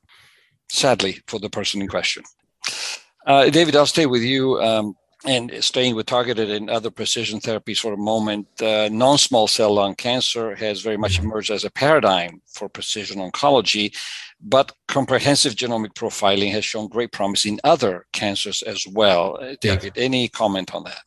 Sadly, 0.71 1.21
for 1.27 1.39
the 1.39 1.51
person 1.51 1.83
in 1.83 1.89
question. 1.89 2.23
Uh, 3.27 3.51
David, 3.51 3.77
I'll 3.77 3.87
stay 3.87 4.07
with 4.07 4.23
you. 4.23 4.61
Um, 4.61 4.97
and 5.25 5.53
staying 5.61 5.95
with 5.95 6.07
targeted 6.07 6.51
and 6.51 6.69
other 6.69 6.91
precision 6.91 7.39
therapies 7.39 7.79
for 7.79 7.93
a 7.93 7.97
moment, 7.97 8.49
uh, 8.61 8.89
non 8.91 9.19
small 9.19 9.47
cell 9.47 9.75
lung 9.75 9.95
cancer 9.95 10.55
has 10.57 10.81
very 10.81 10.97
much 10.97 11.19
mm-hmm. 11.19 11.27
emerged 11.27 11.51
as 11.51 11.65
a 11.65 11.71
paradigm 11.71 12.41
for 12.47 12.69
precision 12.69 13.19
oncology, 13.19 13.97
but 14.41 14.73
comprehensive 14.89 15.55
genomic 15.55 15.95
profiling 15.95 16.51
has 16.51 16.65
shown 16.65 16.89
great 16.89 17.13
promise 17.13 17.47
in 17.47 17.61
other 17.63 18.07
cancers 18.13 18.63
as 18.63 18.85
well. 18.91 19.39
Uh, 19.41 19.55
David, 19.61 19.93
yes. 19.95 20.05
any 20.05 20.29
comment 20.29 20.75
on 20.75 20.85
that? 20.85 21.03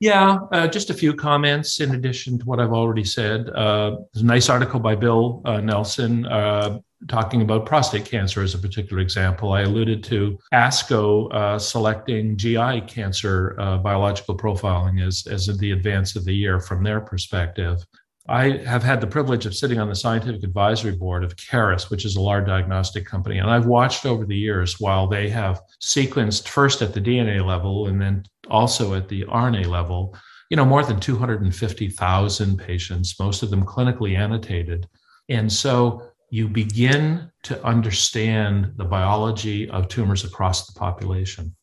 Yeah, 0.00 0.38
uh, 0.52 0.66
just 0.66 0.90
a 0.90 0.94
few 0.94 1.14
comments 1.14 1.80
in 1.80 1.94
addition 1.94 2.38
to 2.38 2.44
what 2.44 2.60
I've 2.60 2.72
already 2.72 3.04
said. 3.04 3.48
Uh, 3.50 3.96
a 4.14 4.22
nice 4.22 4.48
article 4.48 4.80
by 4.80 4.94
Bill 4.96 5.40
uh, 5.44 5.60
Nelson 5.60 6.26
uh, 6.26 6.80
talking 7.08 7.42
about 7.42 7.66
prostate 7.66 8.04
cancer 8.04 8.42
as 8.42 8.54
a 8.54 8.58
particular 8.58 9.00
example. 9.00 9.52
I 9.52 9.62
alluded 9.62 10.02
to 10.04 10.38
ASCO 10.52 11.32
uh, 11.32 11.58
selecting 11.58 12.36
GI 12.36 12.82
cancer 12.82 13.56
uh, 13.58 13.78
biological 13.78 14.36
profiling 14.36 15.06
as, 15.06 15.26
as 15.30 15.46
the 15.58 15.72
advance 15.72 16.16
of 16.16 16.24
the 16.24 16.34
year 16.34 16.60
from 16.60 16.82
their 16.82 17.00
perspective. 17.00 17.84
I 18.26 18.56
have 18.64 18.82
had 18.82 19.02
the 19.02 19.06
privilege 19.06 19.44
of 19.44 19.54
sitting 19.54 19.78
on 19.78 19.90
the 19.90 19.94
scientific 19.94 20.42
advisory 20.42 20.96
board 20.96 21.24
of 21.24 21.36
Caris, 21.36 21.90
which 21.90 22.06
is 22.06 22.16
a 22.16 22.22
large 22.22 22.46
diagnostic 22.46 23.04
company. 23.04 23.38
And 23.38 23.50
I've 23.50 23.66
watched 23.66 24.06
over 24.06 24.24
the 24.24 24.36
years 24.36 24.80
while 24.80 25.06
they 25.06 25.28
have 25.28 25.60
sequenced 25.82 26.48
first 26.48 26.80
at 26.80 26.94
the 26.94 27.02
DNA 27.02 27.44
level 27.44 27.86
and 27.86 28.00
then 28.00 28.24
also 28.48 28.94
at 28.94 29.08
the 29.08 29.24
RNA 29.24 29.66
level, 29.66 30.16
you 30.50 30.56
know, 30.56 30.64
more 30.64 30.84
than 30.84 31.00
250,000 31.00 32.58
patients, 32.58 33.18
most 33.18 33.42
of 33.42 33.50
them 33.50 33.64
clinically 33.64 34.16
annotated. 34.16 34.86
And 35.28 35.52
so 35.52 36.08
you 36.30 36.48
begin 36.48 37.30
to 37.44 37.64
understand 37.64 38.72
the 38.76 38.84
biology 38.84 39.68
of 39.70 39.88
tumors 39.88 40.24
across 40.24 40.66
the 40.66 40.78
population. 40.78 41.54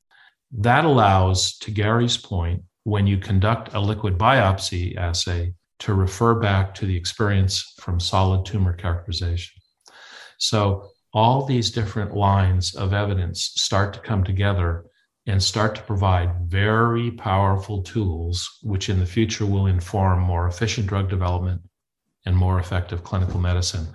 That 0.52 0.86
allows, 0.86 1.58
to 1.60 1.72
Gary's 1.72 2.18
point, 2.18 2.64
when 2.84 3.08
you 3.08 3.18
conduct 3.18 3.74
a 3.74 3.80
liquid 3.80 4.18
biopsy 4.18 4.98
assay, 4.98 5.54
to 5.80 5.94
refer 5.94 6.36
back 6.36 6.76
to 6.76 6.86
the 6.86 6.96
experience 6.96 7.74
from 7.80 8.00
solid 8.00 8.46
tumor 8.46 8.74
characterization. 8.74 9.60
So 10.38 10.90
all 11.14 11.46
these 11.46 11.72
different 11.72 12.16
lines 12.16 12.76
of 12.76 12.94
evidence 12.94 13.52
start 13.56 13.94
to 13.94 14.00
come 14.00 14.24
together 14.24 14.86
and 15.28 15.42
start 15.42 15.76
to 15.76 15.84
provide 15.84 16.48
very 16.48 17.12
powerful 17.12 17.84
tools, 17.84 18.50
which 18.64 18.90
in 18.90 19.00
the 19.00 19.06
future 19.06 19.46
will 19.46 19.68
inform 19.68 20.20
more 20.20 20.48
efficient 20.48 20.88
drug 20.88 21.10
development 21.10 21.62
and 22.26 22.36
more 22.36 22.60
effective 22.60 23.04
clinical 23.04 23.40
medicine. 23.40 23.88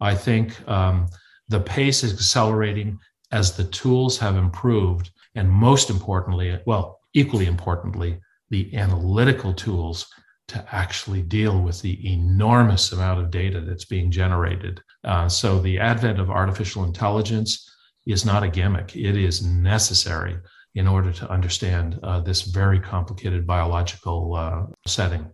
I 0.00 0.14
think 0.14 0.68
um, 0.68 1.08
the 1.48 1.60
pace 1.60 2.04
is 2.04 2.12
accelerating 2.12 2.98
as 3.32 3.56
the 3.56 3.64
tools 3.64 4.18
have 4.18 4.36
improved. 4.36 5.10
And 5.34 5.50
most 5.50 5.90
importantly, 5.90 6.58
well, 6.66 7.00
equally 7.12 7.46
importantly, 7.46 8.20
the 8.50 8.74
analytical 8.76 9.52
tools 9.52 10.06
to 10.48 10.64
actually 10.74 11.22
deal 11.22 11.60
with 11.60 11.82
the 11.82 12.10
enormous 12.10 12.92
amount 12.92 13.20
of 13.20 13.30
data 13.30 13.60
that's 13.60 13.84
being 13.84 14.10
generated. 14.10 14.80
Uh, 15.04 15.28
so 15.28 15.60
the 15.60 15.78
advent 15.78 16.18
of 16.18 16.30
artificial 16.30 16.84
intelligence 16.84 17.70
is 18.06 18.24
not 18.24 18.42
a 18.42 18.48
gimmick, 18.48 18.96
it 18.96 19.16
is 19.16 19.44
necessary 19.44 20.38
in 20.78 20.86
order 20.86 21.12
to 21.12 21.30
understand 21.30 21.98
uh, 22.02 22.20
this 22.20 22.42
very 22.42 22.80
complicated 22.80 23.46
biological 23.46 24.34
uh, 24.34 24.62
setting. 24.86 25.26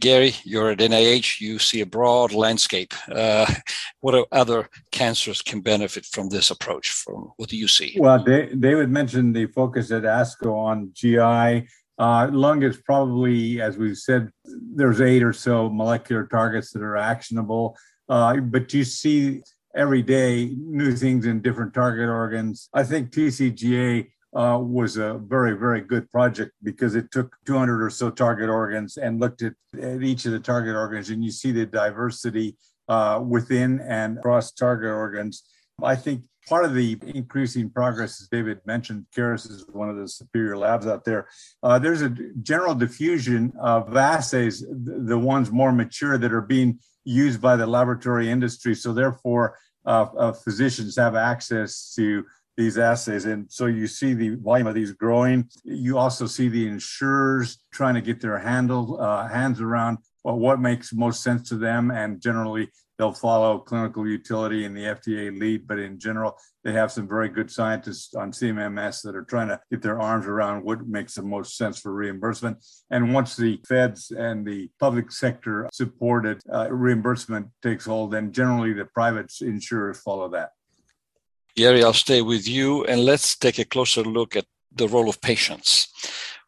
Gary, 0.00 0.34
you're 0.44 0.70
at 0.70 0.78
NIH, 0.78 1.40
you 1.40 1.60
see 1.60 1.80
a 1.80 1.86
broad 1.86 2.32
landscape. 2.32 2.92
Uh, 3.08 3.46
what 4.00 4.26
other 4.32 4.68
cancers 4.90 5.40
can 5.40 5.60
benefit 5.60 6.04
from 6.04 6.28
this 6.28 6.50
approach? 6.50 6.90
From 6.90 7.32
what 7.36 7.48
do 7.48 7.56
you 7.56 7.68
see? 7.68 7.96
Well, 7.98 8.18
David 8.18 8.90
mentioned 8.90 9.36
the 9.36 9.46
focus 9.46 9.92
at 9.92 10.02
ASCO 10.02 10.52
on 10.52 10.90
GI 10.92 11.68
uh, 11.98 12.28
lung 12.32 12.62
is 12.62 12.76
probably, 12.78 13.60
as 13.60 13.78
we've 13.78 13.96
said, 13.96 14.30
there's 14.44 15.00
eight 15.00 15.22
or 15.22 15.32
so 15.32 15.70
molecular 15.70 16.26
targets 16.26 16.72
that 16.72 16.82
are 16.82 16.96
actionable. 16.96 17.76
Uh, 18.08 18.36
but 18.38 18.74
you 18.74 18.84
see 18.84 19.42
every 19.74 20.02
day 20.02 20.50
new 20.56 20.94
things 20.94 21.26
in 21.26 21.40
different 21.40 21.72
target 21.72 22.08
organs. 22.08 22.68
I 22.74 22.84
think 22.84 23.10
TCGA 23.10 24.08
uh, 24.34 24.58
was 24.60 24.96
a 24.96 25.14
very, 25.14 25.56
very 25.56 25.80
good 25.80 26.10
project 26.10 26.52
because 26.62 26.94
it 26.94 27.10
took 27.10 27.36
200 27.46 27.82
or 27.82 27.90
so 27.90 28.10
target 28.10 28.48
organs 28.48 28.96
and 28.96 29.20
looked 29.20 29.42
at, 29.42 29.54
at 29.80 30.02
each 30.02 30.26
of 30.26 30.32
the 30.32 30.40
target 30.40 30.74
organs, 30.74 31.10
and 31.10 31.24
you 31.24 31.30
see 31.30 31.52
the 31.52 31.66
diversity 31.66 32.56
uh, 32.88 33.22
within 33.26 33.80
and 33.80 34.18
across 34.18 34.52
target 34.52 34.90
organs. 34.90 35.44
I 35.82 35.96
think 35.96 36.24
part 36.48 36.64
of 36.64 36.74
the 36.74 36.98
increasing 37.06 37.70
progress, 37.70 38.20
as 38.20 38.28
David 38.28 38.60
mentioned, 38.66 39.06
Caris 39.14 39.46
is 39.46 39.66
one 39.72 39.88
of 39.88 39.96
the 39.96 40.08
superior 40.08 40.56
labs 40.56 40.86
out 40.86 41.04
there. 41.04 41.28
Uh, 41.62 41.78
there's 41.78 42.02
a 42.02 42.10
general 42.42 42.74
diffusion 42.74 43.52
of 43.60 43.96
assays, 43.96 44.64
the 44.68 45.18
ones 45.18 45.50
more 45.50 45.72
mature 45.72 46.18
that 46.18 46.32
are 46.32 46.40
being 46.40 46.78
used 47.04 47.40
by 47.40 47.56
the 47.56 47.66
laboratory 47.66 48.30
industry. 48.30 48.74
So 48.74 48.92
therefore, 48.92 49.58
uh, 49.86 50.06
uh, 50.16 50.32
physicians 50.32 50.96
have 50.96 51.14
access 51.14 51.92
to 51.94 52.24
these 52.56 52.78
assays. 52.78 53.24
And 53.24 53.50
so 53.50 53.66
you 53.66 53.86
see 53.86 54.14
the 54.14 54.36
volume 54.36 54.66
of 54.66 54.74
these 54.74 54.92
growing. 54.92 55.48
You 55.64 55.98
also 55.98 56.26
see 56.26 56.48
the 56.48 56.66
insurers 56.66 57.58
trying 57.72 57.94
to 57.94 58.00
get 58.00 58.20
their 58.20 58.38
handle, 58.38 59.00
uh, 59.00 59.28
hands 59.28 59.60
around 59.60 59.98
well, 60.24 60.38
what 60.38 60.60
makes 60.60 60.92
most 60.92 61.22
sense 61.22 61.48
to 61.50 61.56
them. 61.56 61.90
And 61.90 62.20
generally, 62.20 62.70
they'll 62.98 63.12
follow 63.12 63.58
clinical 63.58 64.08
utility 64.08 64.64
and 64.64 64.76
the 64.76 64.84
FDA 64.84 65.38
lead. 65.38 65.66
But 65.66 65.78
in 65.78 65.98
general, 65.98 66.38
they 66.62 66.72
have 66.72 66.90
some 66.90 67.06
very 67.06 67.28
good 67.28 67.50
scientists 67.50 68.14
on 68.14 68.32
CMMS 68.32 69.02
that 69.02 69.14
are 69.14 69.24
trying 69.24 69.48
to 69.48 69.60
get 69.70 69.82
their 69.82 70.00
arms 70.00 70.26
around 70.26 70.64
what 70.64 70.86
makes 70.86 71.14
the 71.14 71.22
most 71.22 71.56
sense 71.56 71.78
for 71.78 71.92
reimbursement. 71.92 72.64
And 72.90 73.12
once 73.12 73.36
the 73.36 73.60
feds 73.68 74.10
and 74.10 74.46
the 74.46 74.70
public 74.80 75.12
sector 75.12 75.68
supported 75.72 76.40
uh, 76.50 76.72
reimbursement 76.72 77.48
takes 77.62 77.84
hold, 77.84 78.12
then 78.12 78.32
generally 78.32 78.72
the 78.72 78.86
private 78.86 79.30
insurers 79.42 80.00
follow 80.00 80.30
that. 80.30 80.50
Gary, 81.56 81.84
I'll 81.84 81.92
stay 81.92 82.20
with 82.20 82.48
you 82.48 82.84
and 82.84 83.04
let's 83.04 83.36
take 83.36 83.60
a 83.60 83.64
closer 83.64 84.02
look 84.02 84.34
at 84.34 84.46
the 84.74 84.88
role 84.88 85.08
of 85.08 85.20
patients. 85.20 85.88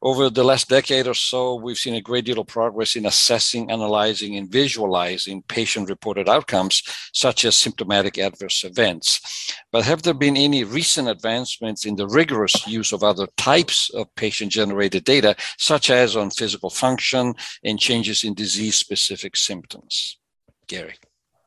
Over 0.03 0.31
the 0.31 0.45
last 0.45 0.69
decade 0.69 1.07
or 1.07 1.15
so, 1.15 1.55
we've 1.55 1.79
seen 1.79 1.95
a 1.95 2.01
great 2.01 2.25
deal 2.25 2.41
of 2.41 2.49
progress 2.49 2.97
in 2.97 3.07
assessing, 3.07 3.71
analyzing, 3.71 4.37
and 4.37 4.51
visualizing 4.51 5.43
patient 5.43 5.89
reported 5.89 6.29
outcomes, 6.29 6.83
such 7.13 7.45
as 7.45 7.57
symptomatic 7.57 8.19
adverse 8.19 8.65
events. 8.65 9.55
But 9.73 9.85
have 9.85 10.03
there 10.03 10.13
been 10.13 10.37
any 10.37 10.65
recent 10.65 11.09
advancements 11.09 11.87
in 11.87 11.97
the 11.97 12.09
rigorous 12.09 12.67
use 12.67 12.93
of 12.93 13.05
other 13.05 13.29
types 13.37 13.89
of 13.91 14.13
patient 14.17 14.53
generated 14.53 15.05
data, 15.05 15.37
such 15.57 15.89
as 15.89 16.17
on 16.17 16.31
physical 16.31 16.71
function 16.71 17.35
and 17.65 17.79
changes 17.79 18.25
in 18.25 18.35
disease 18.35 18.75
specific 18.75 19.37
symptoms? 19.37 20.19
Gary. 20.67 20.95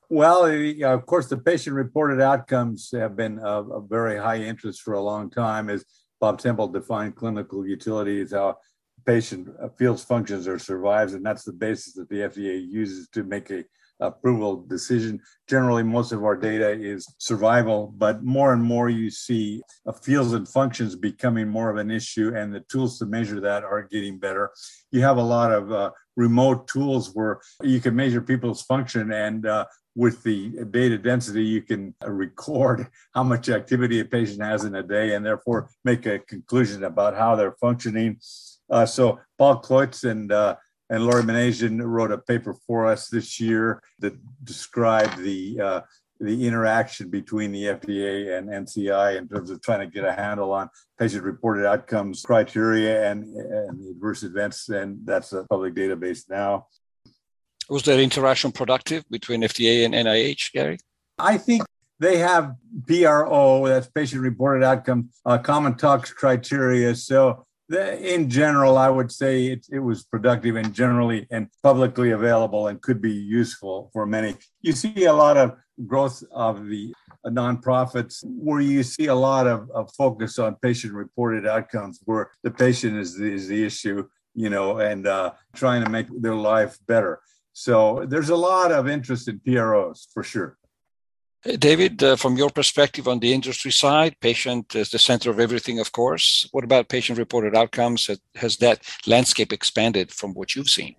Well, 0.10 0.45
of 0.45 1.06
course, 1.06 1.28
the 1.28 1.38
patient 1.38 1.76
reported 1.76 2.19
outcomes 2.19 2.89
have 2.93 3.15
been 3.15 3.38
of, 3.39 3.72
of 3.72 3.89
very 3.89 4.17
high 4.17 4.38
interest 4.38 4.82
for 4.82 4.95
a 4.95 5.02
long 5.02 5.30
time. 5.30 5.69
As 5.69 5.86
Bob 6.19 6.39
Temple 6.39 6.69
defined 6.69 7.15
clinical 7.15 7.65
utility 7.65 8.19
as 8.22 8.32
how 8.32 8.58
patient 9.06 9.50
uh, 9.62 9.69
feels, 9.78 10.04
functions, 10.04 10.48
or 10.48 10.58
survives, 10.58 11.13
and 11.13 11.24
that's 11.24 11.43
the 11.43 11.54
basis 11.54 11.93
that 11.93 12.10
the 12.10 12.22
FDA 12.22 12.60
uses 12.67 13.08
to 13.10 13.24
make 13.24 13.52
a 13.52 13.63
approval 14.00 14.64
decision. 14.68 15.20
Generally, 15.48 15.84
most 15.84 16.12
of 16.12 16.24
our 16.24 16.36
data 16.36 16.70
is 16.70 17.08
survival, 17.18 17.94
but 17.98 18.24
more 18.24 18.54
and 18.54 18.64
more 18.64 18.90
you 18.90 19.10
see 19.10 19.62
uh, 19.86 19.92
feels 19.92 20.34
and 20.34 20.48
functions 20.48 20.96
becoming 20.96 21.48
more 21.48 21.70
of 21.70 21.78
an 21.78 21.92
issue, 21.92 22.34
and 22.36 22.54
the 22.54 22.62
tools 22.62 23.00
to 23.00 23.06
measure 23.06 23.40
that 23.40 23.64
are 23.64 23.84
getting 23.84 24.18
better. 24.18 24.52
You 24.92 25.02
have 25.02 25.18
a 25.18 25.24
lot 25.24 25.52
of 25.52 25.72
uh, 25.72 25.92
remote 26.16 26.68
tools 26.68 27.14
where 27.14 27.40
you 27.62 27.80
can 27.80 27.96
measure 27.96 28.22
people's 28.22 28.62
function 28.62 29.12
and 29.12 29.46
uh, 29.46 29.66
with 29.96 30.24
the 30.24 30.52
data 30.72 30.98
density, 30.98 31.44
you 31.44 31.62
can 31.62 31.94
record 32.06 32.88
how 33.14 33.24
much 33.24 33.50
activity 33.50 34.00
a 34.00 34.06
patient 34.06 34.42
has 34.42 34.64
in 34.64 34.76
a 34.76 34.84
day 34.84 35.14
and 35.14 35.26
therefore 35.26 35.70
make 35.84 36.06
a 36.06 36.20
conclusion 36.20 36.86
about 36.86 37.16
how 37.16 37.36
they're 37.36 37.58
functioning. 37.60 38.18
Uh, 38.70 38.86
so 38.86 39.20
Paul 39.38 39.62
Kluetz 39.62 40.10
and 40.10 40.32
uh, 40.32 40.56
and 40.89 41.06
Lori 41.06 41.23
Minasian 41.23 41.80
wrote 41.84 42.12
a 42.12 42.17
paper 42.17 42.56
for 42.65 42.88
us 42.88 43.08
this 43.08 43.39
year 43.39 43.82
that 43.99 44.13
described 44.43 45.17
the 45.17 45.60
uh, 45.62 45.82
the 46.19 46.45
interaction 46.45 47.10
between 47.10 47.52
the 47.52 47.63
FDA 47.63 48.38
and 48.38 48.49
NCI 48.49 49.17
in 49.17 49.28
terms 49.30 49.49
of 49.49 49.62
trying 49.62 49.80
to 49.80 49.88
get 49.88 50.04
a 50.04 50.12
handle 50.12 50.52
on 50.52 50.69
patient-reported 50.97 51.65
outcomes 51.65 52.21
criteria 52.23 53.10
and, 53.10 53.23
and 53.23 53.89
adverse 53.89 54.23
events, 54.23 54.67
and 54.67 54.99
that's 55.06 55.32
a 55.32 55.45
public 55.45 55.75
database 55.75 56.30
now. 56.30 56.67
Was 57.69 57.84
that 57.84 57.99
interaction 57.99 58.52
productive 58.52 59.06
between 59.10 59.43
FDA 59.43 59.86
and 59.86 59.93
NIH, 59.93 60.52
Gary? 60.52 60.80
I 61.17 61.38
think 61.38 61.63
they 61.99 62.17
have 62.17 62.56
PRO, 62.88 63.67
that's 63.67 63.88
patient 63.88 64.21
reported 64.21 64.65
outcome, 64.65 65.10
uh, 65.25 65.38
common 65.38 65.75
tox 65.75 66.12
criteria. 66.12 66.95
So, 66.95 67.45
in 67.71 68.29
general, 68.29 68.77
I 68.77 68.89
would 68.89 69.12
say 69.12 69.47
it, 69.47 69.67
it 69.71 69.79
was 69.79 70.03
productive 70.03 70.55
and 70.55 70.73
generally 70.73 71.27
and 71.32 71.47
publicly 71.63 72.12
available 72.12 72.67
and 72.67 72.82
could 72.82 73.01
be 73.01 73.12
useful 73.12 73.89
for 73.93 74.05
many. 74.05 74.36
You 74.62 74.73
see 74.73 75.05
a 75.05 75.13
lot 75.13 75.38
of 75.38 75.55
growth 75.86 76.23
of 76.32 76.67
the 76.67 76.93
nonprofits 77.25 78.23
where 78.23 78.62
you 78.62 78.84
see 78.84 79.05
a 79.08 79.15
lot 79.15 79.47
of, 79.47 79.69
of 79.71 79.91
focus 79.93 80.39
on 80.39 80.55
patient 80.62 80.93
reported 80.93 81.45
outcomes 81.47 81.99
where 82.05 82.32
the 82.43 82.51
patient 82.51 82.97
is 82.97 83.17
the, 83.17 83.32
is 83.32 83.47
the 83.47 83.65
issue, 83.65 84.08
you 84.34 84.49
know, 84.49 84.79
and 84.79 85.08
uh, 85.08 85.32
trying 85.55 85.84
to 85.84 85.89
make 85.89 86.08
their 86.21 86.36
life 86.36 86.77
better. 86.88 87.21
So 87.53 88.05
there's 88.08 88.29
a 88.29 88.36
lot 88.36 88.71
of 88.71 88.88
interest 88.88 89.27
in 89.27 89.39
PROs 89.39 90.08
for 90.13 90.23
sure. 90.23 90.58
David, 91.58 92.04
uh, 92.04 92.17
from 92.17 92.36
your 92.36 92.49
perspective 92.49 93.08
on 93.08 93.19
the 93.19 93.34
industry 93.34 93.71
side, 93.71 94.15
patient 94.19 94.75
is 94.75 94.89
the 94.89 94.99
center 94.99 95.30
of 95.30 95.39
everything, 95.39 95.80
of 95.80 95.93
course. 95.93 96.47
What 96.52 96.65
about 96.65 96.89
patient 96.89 97.17
reported 97.17 97.56
outcomes? 97.56 98.10
Has 98.36 98.58
that 98.58 98.84
landscape 99.08 99.54
expanded 99.54 100.12
from 100.12 100.34
what 100.34 100.56
you've 100.56 100.69
seen? 100.69 100.95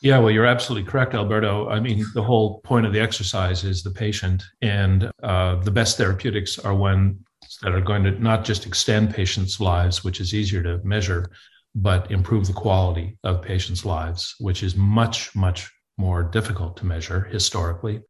Yeah, 0.00 0.18
well, 0.18 0.30
you're 0.30 0.46
absolutely 0.46 0.90
correct, 0.90 1.14
Alberto. 1.14 1.68
I 1.68 1.80
mean, 1.80 2.04
the 2.14 2.22
whole 2.22 2.60
point 2.60 2.86
of 2.86 2.92
the 2.92 3.00
exercise 3.00 3.64
is 3.64 3.82
the 3.82 3.90
patient, 3.90 4.42
and 4.62 5.10
uh, 5.22 5.56
the 5.56 5.70
best 5.70 5.98
therapeutics 5.98 6.58
are 6.58 6.74
ones 6.74 7.16
that 7.62 7.74
are 7.74 7.80
going 7.80 8.04
to 8.04 8.10
not 8.12 8.44
just 8.44 8.66
extend 8.66 9.14
patients' 9.14 9.60
lives, 9.60 10.02
which 10.02 10.20
is 10.20 10.34
easier 10.34 10.62
to 10.62 10.78
measure, 10.84 11.30
but 11.74 12.10
improve 12.10 12.46
the 12.46 12.52
quality 12.52 13.18
of 13.22 13.42
patients' 13.42 13.84
lives, 13.84 14.34
which 14.40 14.62
is 14.62 14.76
much, 14.76 15.34
much 15.34 15.70
more 15.98 16.22
difficult 16.22 16.76
to 16.78 16.86
measure 16.86 17.24
historically. 17.24 18.00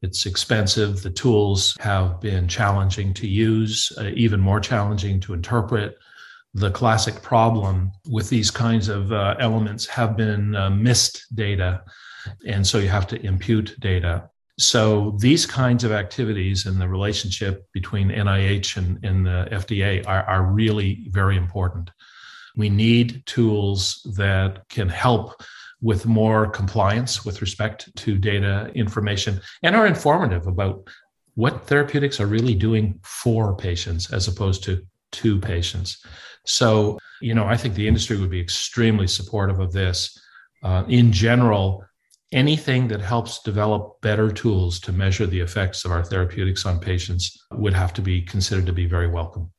It's 0.00 0.26
expensive. 0.26 1.02
The 1.02 1.10
tools 1.10 1.76
have 1.80 2.20
been 2.20 2.46
challenging 2.46 3.12
to 3.14 3.26
use, 3.26 3.92
uh, 3.98 4.10
even 4.14 4.40
more 4.40 4.60
challenging 4.60 5.20
to 5.20 5.34
interpret. 5.34 5.98
The 6.54 6.70
classic 6.70 7.20
problem 7.20 7.90
with 8.08 8.28
these 8.30 8.50
kinds 8.50 8.88
of 8.88 9.12
uh, 9.12 9.34
elements 9.40 9.86
have 9.86 10.16
been 10.16 10.54
uh, 10.54 10.70
missed 10.70 11.26
data. 11.34 11.82
And 12.46 12.66
so 12.66 12.78
you 12.78 12.88
have 12.88 13.06
to 13.08 13.26
impute 13.26 13.78
data. 13.80 14.30
So 14.58 15.16
these 15.20 15.46
kinds 15.46 15.84
of 15.84 15.92
activities 15.92 16.66
and 16.66 16.80
the 16.80 16.88
relationship 16.88 17.66
between 17.72 18.08
NIH 18.08 18.76
and, 18.76 19.04
and 19.04 19.26
the 19.26 19.48
FDA 19.50 20.06
are, 20.06 20.24
are 20.24 20.42
really 20.44 21.06
very 21.10 21.36
important. 21.36 21.90
We 22.56 22.68
need 22.68 23.24
tools 23.26 24.00
that 24.16 24.68
can 24.68 24.88
help 24.88 25.42
with 25.80 26.06
more 26.06 26.46
compliance 26.46 27.24
with 27.24 27.40
respect 27.40 27.94
to 27.96 28.18
data 28.18 28.70
information 28.74 29.40
and 29.62 29.76
are 29.76 29.86
informative 29.86 30.46
about 30.46 30.88
what 31.34 31.66
therapeutics 31.66 32.20
are 32.20 32.26
really 32.26 32.54
doing 32.54 32.98
for 33.04 33.56
patients 33.56 34.12
as 34.12 34.26
opposed 34.26 34.64
to 34.64 34.84
to 35.10 35.38
patients. 35.40 36.04
So, 36.44 36.98
you 37.20 37.34
know, 37.34 37.46
I 37.46 37.56
think 37.56 37.74
the 37.74 37.88
industry 37.88 38.18
would 38.18 38.30
be 38.30 38.40
extremely 38.40 39.06
supportive 39.06 39.60
of 39.60 39.72
this. 39.72 40.18
Uh, 40.62 40.84
in 40.88 41.12
general, 41.12 41.84
anything 42.32 42.88
that 42.88 43.00
helps 43.00 43.42
develop 43.42 44.00
better 44.02 44.30
tools 44.30 44.80
to 44.80 44.92
measure 44.92 45.26
the 45.26 45.40
effects 45.40 45.84
of 45.84 45.92
our 45.92 46.04
therapeutics 46.04 46.66
on 46.66 46.78
patients 46.78 47.38
would 47.52 47.72
have 47.72 47.92
to 47.94 48.02
be 48.02 48.20
considered 48.20 48.66
to 48.66 48.72
be 48.72 48.86
very 48.86 49.08
welcome. 49.08 49.50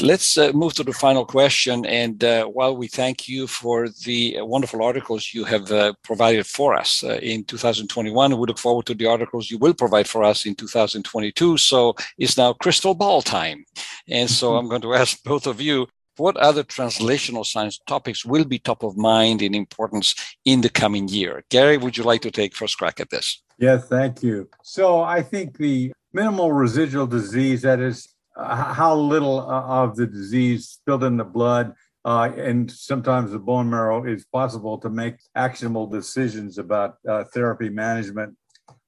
Let's 0.00 0.38
uh, 0.38 0.52
move 0.54 0.72
to 0.74 0.84
the 0.84 0.92
final 0.92 1.26
question. 1.26 1.84
And 1.84 2.24
uh, 2.24 2.46
while 2.46 2.74
we 2.74 2.88
thank 2.88 3.28
you 3.28 3.46
for 3.46 3.88
the 4.04 4.38
wonderful 4.40 4.82
articles 4.82 5.34
you 5.34 5.44
have 5.44 5.70
uh, 5.70 5.92
provided 6.02 6.46
for 6.46 6.74
us 6.74 7.04
uh, 7.04 7.18
in 7.22 7.44
2021, 7.44 8.38
we 8.38 8.46
look 8.46 8.58
forward 8.58 8.86
to 8.86 8.94
the 8.94 9.06
articles 9.06 9.50
you 9.50 9.58
will 9.58 9.74
provide 9.74 10.08
for 10.08 10.24
us 10.24 10.46
in 10.46 10.54
2022. 10.54 11.58
So 11.58 11.94
it's 12.16 12.38
now 12.38 12.54
crystal 12.54 12.94
ball 12.94 13.20
time. 13.20 13.66
And 14.08 14.30
so 14.30 14.56
I'm 14.56 14.68
going 14.68 14.82
to 14.82 14.94
ask 15.02 15.22
both 15.24 15.46
of 15.46 15.60
you 15.60 15.86
what 16.16 16.36
other 16.36 16.62
translational 16.62 17.44
science 17.44 17.78
topics 17.86 18.24
will 18.24 18.44
be 18.44 18.58
top 18.58 18.82
of 18.82 18.96
mind 18.96 19.42
in 19.42 19.54
importance 19.54 20.14
in 20.44 20.60
the 20.60 20.68
coming 20.68 21.08
year? 21.08 21.44
Gary, 21.50 21.76
would 21.76 21.96
you 21.96 22.04
like 22.04 22.22
to 22.22 22.30
take 22.30 22.54
first 22.54 22.78
crack 22.78 23.00
at 23.00 23.10
this? 23.10 23.42
Yes, 23.58 23.88
thank 23.88 24.22
you. 24.22 24.48
So 24.62 25.00
I 25.00 25.22
think 25.22 25.56
the 25.56 25.92
minimal 26.12 26.52
residual 26.52 27.06
disease, 27.06 27.62
that 27.62 27.80
is 27.80 28.11
uh, 28.36 28.74
how 28.74 28.94
little 28.94 29.40
uh, 29.40 29.62
of 29.62 29.96
the 29.96 30.06
disease 30.06 30.68
spilled 30.68 31.04
in 31.04 31.16
the 31.16 31.24
blood 31.24 31.74
uh, 32.04 32.30
and 32.36 32.70
sometimes 32.70 33.30
the 33.30 33.38
bone 33.38 33.70
marrow 33.70 34.04
is 34.04 34.24
possible 34.24 34.78
to 34.78 34.90
make 34.90 35.16
actionable 35.36 35.86
decisions 35.86 36.58
about 36.58 36.96
uh, 37.08 37.24
therapy 37.32 37.68
management. 37.68 38.36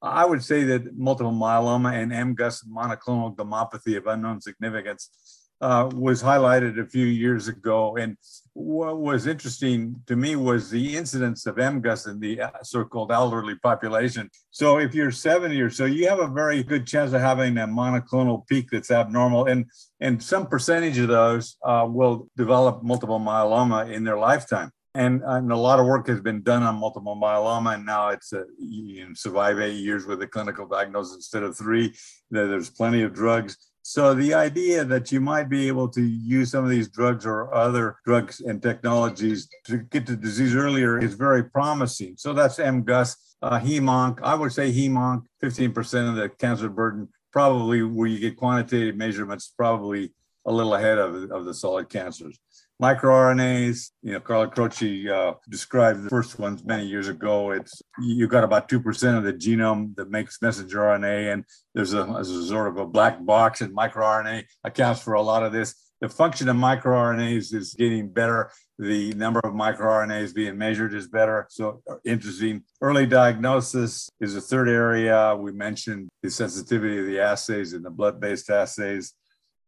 I 0.03 0.25
would 0.25 0.43
say 0.43 0.65
that 0.65 0.97
multiple 0.97 1.33
myeloma 1.33 1.95
and 1.95 2.11
MGUS 2.13 2.67
monoclonal 2.67 3.37
gammopathy 3.37 3.97
of 3.97 4.07
unknown 4.07 4.41
significance 4.41 5.44
uh, 5.65 5.89
was 5.95 6.23
highlighted 6.23 6.79
a 6.79 6.85
few 6.85 7.07
years 7.07 7.49
ago. 7.49 7.97
And 7.97 8.19
what 8.53 8.99
was 8.99 9.27
interesting 9.27 9.97
to 10.07 10.15
me 10.15 10.37
was 10.37 10.69
the 10.69 10.95
incidence 10.95 11.47
of 11.47 11.57
MGUS 11.57 12.07
in 12.07 12.21
the 12.21 12.43
uh, 12.43 12.51
so-called 12.63 13.11
elderly 13.11 13.55
population. 13.55 14.31
So 14.51 14.79
if 14.79 14.95
you're 14.95 15.11
70 15.11 15.59
or 15.63 15.71
so, 15.71 15.87
you 15.87 16.07
have 16.07 16.21
a 16.21 16.27
very 16.27 16.63
good 16.63 16.87
chance 16.87 17.15
of 17.15 17.23
having 17.23 17.57
a 17.57 17.67
monoclonal 17.67 18.47
peak 18.47 18.69
that's 18.71 18.91
abnormal. 18.91 19.47
And, 19.47 19.65
and 20.01 20.23
some 20.23 20.49
percentage 20.49 20.99
of 20.99 21.09
those 21.09 21.57
uh, 21.65 21.87
will 21.89 22.29
develop 22.37 22.83
multiple 22.83 23.19
myeloma 23.19 23.91
in 23.91 24.05
their 24.05 24.19
lifetime. 24.19 24.71
And, 24.95 25.23
and, 25.25 25.51
a 25.51 25.57
lot 25.57 25.81
of 25.81 25.87
work 25.87 26.07
has 26.07 26.21
been 26.21 26.43
done 26.43 26.63
on 26.63 26.77
multiple 26.77 27.17
myeloma, 27.17 27.75
and 27.75 27.85
now 27.85 28.11
it's 28.11 28.33
a, 28.33 28.45
you 28.61 29.05
can 29.05 29.17
survive 29.17 29.59
eight 29.59 29.75
years 29.75 30.07
with 30.07 30.23
a 30.23 30.27
clinical 30.29 30.69
diagnosis 30.69 31.17
instead 31.17 31.43
of 31.43 31.59
three. 31.59 31.93
There's 32.31 32.71
plenty 32.71 33.03
of 33.03 33.13
drugs. 33.13 33.57
So 33.87 34.15
the 34.15 34.33
idea 34.33 34.83
that 34.83 35.13
you 35.13 35.21
might 35.21 35.51
be 35.51 35.69
able 35.69 35.89
to 35.91 36.01
use 36.01 36.53
some 36.53 36.65
of 36.65 36.71
these 36.71 36.89
drugs 36.89 37.27
or 37.27 37.53
other 37.53 37.99
drugs 38.07 38.41
and 38.41 38.63
technologies 38.63 39.47
to 39.67 39.77
get 39.77 40.07
the 40.07 40.17
disease 40.17 40.55
earlier 40.55 40.99
is 40.99 41.13
very 41.13 41.45
promising. 41.45 42.15
So 42.17 42.33
that's 42.33 42.57
MGUS, 42.57 43.17
uh, 43.43 43.61
HEMONC. 43.61 44.23
I 44.23 44.37
would 44.37 44.55
say 44.55 44.73
HEMONC, 44.73 45.25
15% 45.43 46.09
of 46.09 46.17
the 46.17 46.31
cancer 46.31 46.71
burden, 46.71 47.11
probably 47.31 47.83
where 47.83 48.09
you 48.09 48.19
get 48.19 48.39
quantitative 48.39 48.97
measurements, 48.97 49.53
probably 49.55 50.15
a 50.47 50.53
little 50.53 50.75
ahead 50.75 50.97
of, 50.97 51.31
of 51.31 51.45
the 51.45 51.53
solid 51.53 51.91
cancers 51.91 52.39
microRNAs. 52.85 53.91
You 54.03 54.13
know, 54.13 54.21
Carlo 54.21 54.49
Croce 54.49 55.09
uh, 55.09 55.35
described 55.49 56.05
the 56.05 56.11
first 56.11 56.39
ones 56.39 56.63
many 56.65 56.87
years 56.87 57.09
ago. 57.09 57.53
It's 57.53 57.83
you 58.01 58.29
got 58.29 58.45
about 58.45 58.69
two 58.69 58.81
percent 58.81 59.17
of 59.17 59.25
the 59.25 59.33
genome 59.33 59.95
that 59.97 60.11
makes 60.11 60.43
messenger 60.43 60.79
RNA, 60.79 61.33
and 61.33 61.45
there's 61.75 61.95
a, 61.95 62.05
there's 62.05 62.31
a 62.31 62.47
sort 62.47 62.69
of 62.69 62.77
a 62.77 62.87
black 62.87 63.25
box, 63.25 63.63
and 63.63 63.75
microRNA 63.75 64.45
accounts 64.65 65.01
for 65.01 65.15
a 65.15 65.23
lot 65.23 65.43
of 65.43 65.53
this. 65.53 65.75
The 66.01 66.09
function 66.09 66.49
of 66.51 66.57
microRNAs 66.57 67.55
is 67.55 67.75
getting 67.75 68.11
better. 68.11 68.51
The 68.79 69.15
number 69.15 69.41
of 69.41 69.55
microRNAs 69.55 70.35
being 70.35 70.59
measured 70.59 70.93
is 70.93 71.07
better. 71.09 71.47
So 71.49 71.83
interesting. 72.05 72.65
Early 72.83 73.07
diagnosis 73.07 74.11
is 74.21 74.37
a 74.37 74.41
third 74.41 74.69
area. 74.69 75.35
We 75.35 75.53
mentioned 75.53 76.09
the 76.23 76.31
sensitivity 76.31 76.99
of 76.99 77.07
the 77.07 77.21
assays 77.21 77.73
and 77.73 77.85
the 77.85 77.91
blood-based 77.91 78.51
assays. 78.51 79.15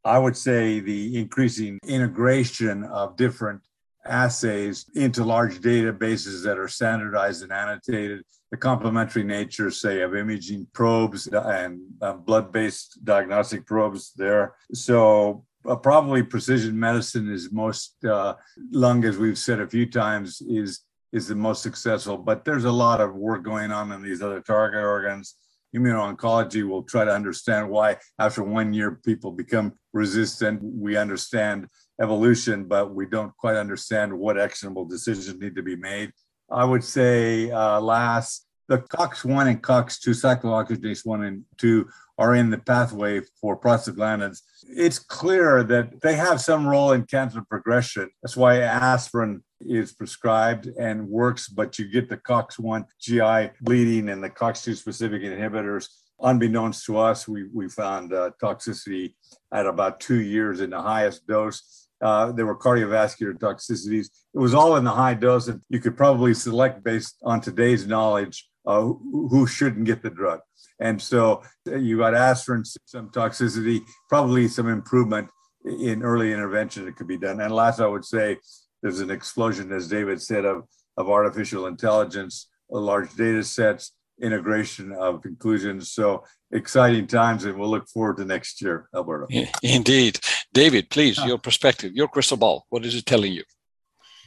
I 0.07 0.19
would 0.19 0.37
say 0.37 0.79
the 0.79 1.19
increasing 1.19 1.81
integration 1.85 2.85
of 2.85 3.16
different 3.16 3.61
assays 4.05 4.87
into 4.95 5.25
large 5.25 5.59
databases 5.59 6.45
that 6.45 6.59
are 6.59 6.69
standardized 6.69 7.42
and 7.42 7.53
annotated, 7.53 8.23
the 8.53 8.57
complementary 8.57 9.25
nature, 9.25 9.69
say, 9.73 10.03
of 10.03 10.14
imaging 10.14 10.69
probes 10.73 11.27
and 11.27 11.81
uh, 12.01 12.12
blood 12.12 12.53
based 12.53 13.05
diagnostic 13.05 13.66
probes 13.66 14.12
there. 14.16 14.55
So, 14.73 15.45
uh, 15.69 15.75
probably 15.75 16.23
precision 16.23 16.79
medicine 16.79 17.29
is 17.29 17.51
most, 17.51 17.97
uh, 18.05 18.35
lung, 18.71 19.05
as 19.05 19.19
we've 19.19 19.37
said 19.37 19.59
a 19.61 19.66
few 19.66 19.87
times, 19.87 20.40
is 20.40 20.83
is 21.12 21.27
the 21.27 21.35
most 21.35 21.62
successful. 21.62 22.16
But 22.16 22.45
there's 22.45 22.64
a 22.64 22.71
lot 22.71 23.01
of 23.01 23.14
work 23.14 23.42
going 23.42 23.73
on 23.73 23.90
in 23.90 24.03
these 24.03 24.23
other 24.23 24.40
target 24.40 24.85
organs 24.85 25.35
immuno-oncology 25.77 26.67
will 26.67 26.83
try 26.83 27.05
to 27.05 27.12
understand 27.12 27.69
why 27.69 27.97
after 28.19 28.43
one 28.43 28.73
year 28.73 29.01
people 29.05 29.31
become 29.31 29.73
resistant. 29.93 30.61
We 30.62 30.97
understand 30.97 31.69
evolution, 32.01 32.65
but 32.65 32.95
we 32.95 33.07
don't 33.07 33.37
quite 33.37 33.57
understand 33.57 34.12
what 34.12 34.39
actionable 34.39 34.85
decisions 34.85 35.39
need 35.39 35.55
to 35.57 35.62
be 35.62 35.77
made. 35.77 36.12
I 36.51 36.65
would 36.65 36.85
say 36.85 37.51
uh, 37.51 37.81
last, 37.81 38.47
the 38.69 38.79
COX-1 38.79 39.49
and 39.49 39.62
COX-2, 39.62 40.41
cyclooxygenase 40.41 41.07
1 41.07 41.25
and 41.25 41.45
2, 41.59 41.89
are 42.19 42.35
in 42.35 42.51
the 42.51 42.59
pathway 42.59 43.21
for 43.41 43.59
prostaglandins. 43.59 44.41
It's 44.69 44.99
clear 44.99 45.62
that 45.65 46.01
they 46.01 46.15
have 46.15 46.41
some 46.41 46.67
role 46.67 46.93
in 46.93 47.05
cancer 47.05 47.43
progression. 47.49 48.11
That's 48.23 48.37
why 48.37 48.61
aspirin 48.61 49.43
is 49.61 49.92
prescribed 49.92 50.66
and 50.79 51.09
works, 51.09 51.49
but 51.49 51.79
you 51.79 51.88
get 51.88 52.09
the 52.09 52.16
COX1 52.16 52.85
GI 53.01 53.53
bleeding 53.61 54.09
and 54.09 54.23
the 54.23 54.31
COX2 54.31 54.77
specific 54.77 55.23
inhibitors. 55.23 55.88
Unbeknownst 56.21 56.85
to 56.87 56.99
us, 56.99 57.29
we, 57.29 57.45
we 57.53 57.69
found 57.69 58.12
uh, 58.12 58.31
toxicity 58.42 59.14
at 59.53 59.66
about 59.66 60.01
two 60.01 60.21
years 60.21 60.61
in 60.61 60.71
the 60.71 60.81
highest 60.81 61.27
dose. 61.27 61.88
Uh, 62.03 62.33
there 62.33 62.47
were 62.47 62.59
cardiovascular 62.59 63.35
toxicities. 63.35 64.11
It 64.35 64.38
was 64.38 64.55
all 64.55 64.77
in 64.77 64.85
the 64.85 64.90
high 64.90 65.14
dose, 65.14 65.49
and 65.49 65.61
you 65.69 65.81
could 65.81 65.97
probably 65.97 66.35
select 66.35 66.85
based 66.85 67.16
on 67.23 67.40
today's 67.40 67.87
knowledge 67.87 68.49
uh, 68.66 68.81
who 68.81 69.47
shouldn't 69.47 69.87
get 69.87 70.03
the 70.03 70.11
drug. 70.11 70.40
And 70.81 71.01
so 71.01 71.42
uh, 71.69 71.77
you 71.77 71.99
got 71.99 72.14
aspirin, 72.14 72.64
some 72.64 73.11
toxicity, 73.11 73.81
probably 74.09 74.49
some 74.49 74.69
improvement 74.69 75.29
in 75.64 76.03
early 76.03 76.33
intervention 76.33 76.85
that 76.85 76.97
could 76.97 77.09
be 77.09 77.16
done. 77.16 77.40
And 77.40 77.53
last, 77.53 77.81
I 77.81 77.87
would 77.87 78.05
say 78.05 78.38
there's 78.83 79.01
an 79.01 79.11
explosion, 79.11 79.73
as 79.73 79.89
David 79.89 80.21
said, 80.23 80.45
of, 80.45 80.65
of 80.97 81.09
artificial 81.09 81.67
intelligence, 81.67 82.49
large 82.71 83.15
data 83.15 83.43
sets, 83.43 83.93
integration 84.21 84.93
of 84.93 85.23
conclusions. 85.23 85.91
So 85.91 86.25
exciting 86.53 87.07
times, 87.07 87.45
and 87.45 87.59
we'll 87.59 87.71
look 87.71 87.89
forward 87.89 88.17
to 88.19 88.25
next 88.25 88.62
year, 88.62 88.89
Alberto. 88.95 89.27
Indeed. 89.62 90.21
David, 90.53 90.91
please, 90.91 91.19
your 91.25 91.39
perspective, 91.39 91.93
your 91.95 92.09
crystal 92.09 92.37
ball, 92.37 92.67
what 92.71 92.85
is 92.85 92.95
it 92.95 93.07
telling 93.07 93.33
you? 93.33 93.45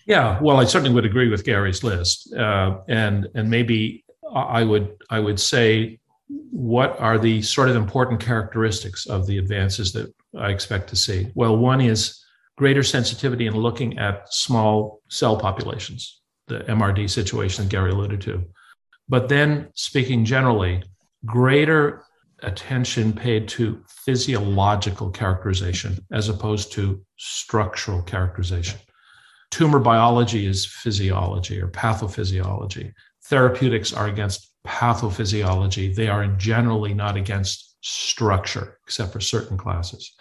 Yeah, 0.05 0.39
well, 0.41 0.57
I 0.57 0.65
certainly 0.65 0.93
would 0.93 1.05
agree 1.05 1.29
with 1.29 1.43
Gary's 1.43 1.83
list, 1.83 2.33
uh, 2.33 2.79
and 2.87 3.27
and 3.35 3.47
maybe 3.47 4.03
I 4.33 4.63
would 4.63 4.95
I 5.09 5.19
would 5.19 5.39
say 5.39 5.99
what 6.51 6.99
are 6.99 7.17
the 7.17 7.41
sort 7.41 7.69
of 7.69 7.75
important 7.75 8.19
characteristics 8.19 9.05
of 9.07 9.27
the 9.27 9.37
advances 9.37 9.93
that 9.93 10.13
I 10.37 10.49
expect 10.49 10.89
to 10.89 10.95
see? 10.95 11.31
Well, 11.35 11.57
one 11.57 11.81
is 11.81 12.23
greater 12.59 12.83
sensitivity 12.83 13.47
in 13.47 13.55
looking 13.55 13.97
at 13.97 14.33
small 14.33 15.01
cell 15.07 15.37
populations, 15.37 16.19
the 16.47 16.59
MRD 16.59 17.09
situation 17.09 17.63
that 17.63 17.71
Gary 17.71 17.91
alluded 17.91 18.19
to. 18.19 18.43
But 19.07 19.29
then, 19.29 19.69
speaking 19.75 20.25
generally, 20.25 20.83
greater 21.25 22.03
attention 22.43 23.13
paid 23.13 23.47
to 23.47 23.81
physiological 23.87 25.09
characterization 25.09 26.05
as 26.11 26.27
opposed 26.27 26.73
to 26.73 27.01
structural 27.15 28.01
characterization. 28.01 28.77
Tumor 29.51 29.79
biology 29.79 30.45
is 30.45 30.65
physiology 30.65 31.61
or 31.61 31.69
pathophysiology. 31.69 32.91
therapeutics 33.23 33.93
are 33.93 34.07
against 34.07 34.51
pathophysiology. 34.67 35.95
They 35.95 36.09
are 36.09 36.27
generally 36.35 36.93
not 36.93 37.15
against 37.15 37.77
structure, 37.81 38.79
except 38.85 39.13
for 39.13 39.21
certain 39.21 39.57
classes. 39.57 40.13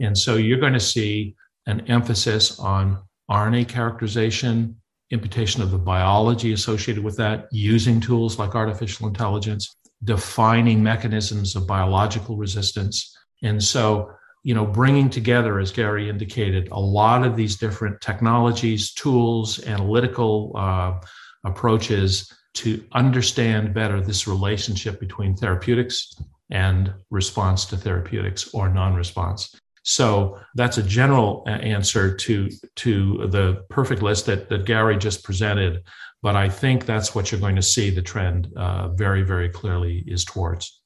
And 0.00 0.16
so 0.18 0.34
you're 0.34 0.60
going 0.60 0.74
to 0.74 0.80
see 0.80 1.34
an 1.66 1.80
emphasis 1.88 2.58
on 2.58 3.02
RNA 3.30 3.68
characterization, 3.68 4.76
imputation 5.10 5.62
of 5.62 5.70
the 5.70 5.78
biology 5.78 6.52
associated 6.52 7.02
with 7.02 7.16
that, 7.16 7.48
using 7.50 8.00
tools 8.00 8.38
like 8.38 8.54
artificial 8.54 9.08
intelligence, 9.08 9.76
defining 10.04 10.82
mechanisms 10.82 11.56
of 11.56 11.66
biological 11.66 12.36
resistance. 12.36 13.16
And 13.42 13.62
so, 13.62 14.10
you 14.42 14.54
know, 14.54 14.64
bringing 14.64 15.10
together, 15.10 15.58
as 15.58 15.72
Gary 15.72 16.08
indicated, 16.08 16.68
a 16.70 16.80
lot 16.80 17.26
of 17.26 17.36
these 17.36 17.56
different 17.56 18.00
technologies, 18.00 18.92
tools, 18.92 19.64
analytical 19.64 20.52
uh, 20.54 21.00
approaches 21.44 22.32
to 22.54 22.82
understand 22.92 23.74
better 23.74 24.00
this 24.00 24.26
relationship 24.26 24.98
between 24.98 25.36
therapeutics 25.36 26.14
and 26.50 26.94
response 27.10 27.64
to 27.66 27.76
therapeutics 27.76 28.54
or 28.54 28.68
non 28.68 28.94
response. 28.94 29.54
So 29.88 30.40
that's 30.56 30.78
a 30.78 30.82
general 30.82 31.44
answer 31.46 32.12
to, 32.12 32.50
to 32.74 33.28
the 33.28 33.64
perfect 33.70 34.02
list 34.02 34.26
that, 34.26 34.48
that 34.48 34.64
Gary 34.64 34.98
just 34.98 35.22
presented. 35.22 35.84
But 36.22 36.34
I 36.34 36.48
think 36.48 36.86
that's 36.86 37.14
what 37.14 37.30
you're 37.30 37.40
going 37.40 37.54
to 37.54 37.62
see 37.62 37.90
the 37.90 38.02
trend 38.02 38.52
uh, 38.56 38.88
very, 38.88 39.22
very 39.22 39.48
clearly 39.48 40.02
is 40.08 40.24
towards. 40.24 40.82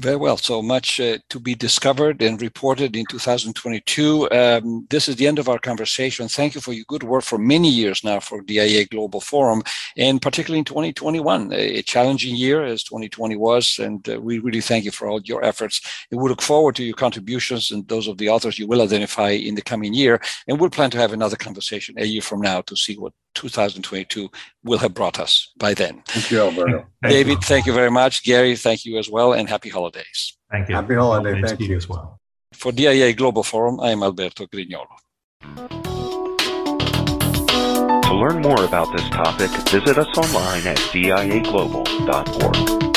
Very 0.00 0.16
well. 0.16 0.38
So 0.38 0.62
much 0.62 0.98
uh, 0.98 1.18
to 1.28 1.38
be 1.38 1.54
discovered 1.54 2.22
and 2.22 2.40
reported 2.40 2.96
in 2.96 3.04
2022. 3.04 4.30
Um, 4.30 4.86
this 4.88 5.10
is 5.10 5.16
the 5.16 5.26
end 5.26 5.38
of 5.38 5.46
our 5.46 5.58
conversation. 5.58 6.26
Thank 6.26 6.54
you 6.54 6.62
for 6.62 6.72
your 6.72 6.86
good 6.88 7.02
work 7.02 7.22
for 7.22 7.36
many 7.36 7.68
years 7.68 8.02
now 8.02 8.18
for 8.18 8.40
DIA 8.40 8.86
Global 8.86 9.20
Forum, 9.20 9.62
and 9.98 10.22
particularly 10.22 10.60
in 10.60 10.64
2021, 10.64 11.52
a 11.52 11.82
challenging 11.82 12.34
year 12.34 12.64
as 12.64 12.82
2020 12.82 13.36
was. 13.36 13.78
And 13.78 14.08
uh, 14.08 14.18
we 14.18 14.38
really 14.38 14.62
thank 14.62 14.86
you 14.86 14.90
for 14.90 15.06
all 15.06 15.20
your 15.20 15.44
efforts. 15.44 15.82
And 16.10 16.18
we 16.18 16.30
look 16.30 16.40
forward 16.40 16.76
to 16.76 16.84
your 16.84 16.96
contributions 16.96 17.70
and 17.70 17.86
those 17.86 18.08
of 18.08 18.16
the 18.16 18.30
authors 18.30 18.58
you 18.58 18.66
will 18.66 18.80
identify 18.80 19.32
in 19.32 19.54
the 19.54 19.60
coming 19.60 19.92
year. 19.92 20.18
And 20.48 20.58
we'll 20.58 20.70
plan 20.70 20.90
to 20.92 20.98
have 20.98 21.12
another 21.12 21.36
conversation 21.36 21.96
a 21.98 22.06
year 22.06 22.22
from 22.22 22.40
now 22.40 22.62
to 22.62 22.74
see 22.74 22.96
what 22.96 23.12
2022 23.34 24.30
will 24.64 24.78
have 24.78 24.94
brought 24.94 25.18
us 25.18 25.52
by 25.56 25.74
then. 25.74 26.02
Thank 26.06 26.30
you, 26.30 26.40
Alberto. 26.40 26.86
David, 27.02 27.40
thank 27.42 27.66
you 27.66 27.72
very 27.72 27.90
much. 27.90 28.22
Gary, 28.24 28.56
thank 28.56 28.84
you 28.84 28.98
as 28.98 29.08
well, 29.08 29.32
and 29.32 29.48
happy 29.48 29.68
holidays. 29.68 30.36
Thank 30.50 30.68
you. 30.68 30.74
Happy 30.74 30.94
holiday. 30.94 31.40
Thank 31.40 31.60
you 31.60 31.76
as 31.76 31.88
well. 31.88 32.20
For 32.52 32.72
DIA 32.72 33.12
Global 33.14 33.42
Forum, 33.42 33.80
I 33.80 33.90
am 33.90 34.02
Alberto 34.02 34.46
Grignolo. 34.46 34.86
To 38.02 38.14
learn 38.14 38.42
more 38.42 38.64
about 38.64 38.90
this 38.96 39.08
topic, 39.10 39.50
visit 39.70 39.96
us 39.98 40.18
online 40.18 40.66
at 40.66 40.78
diaglobal.org. 40.92 42.89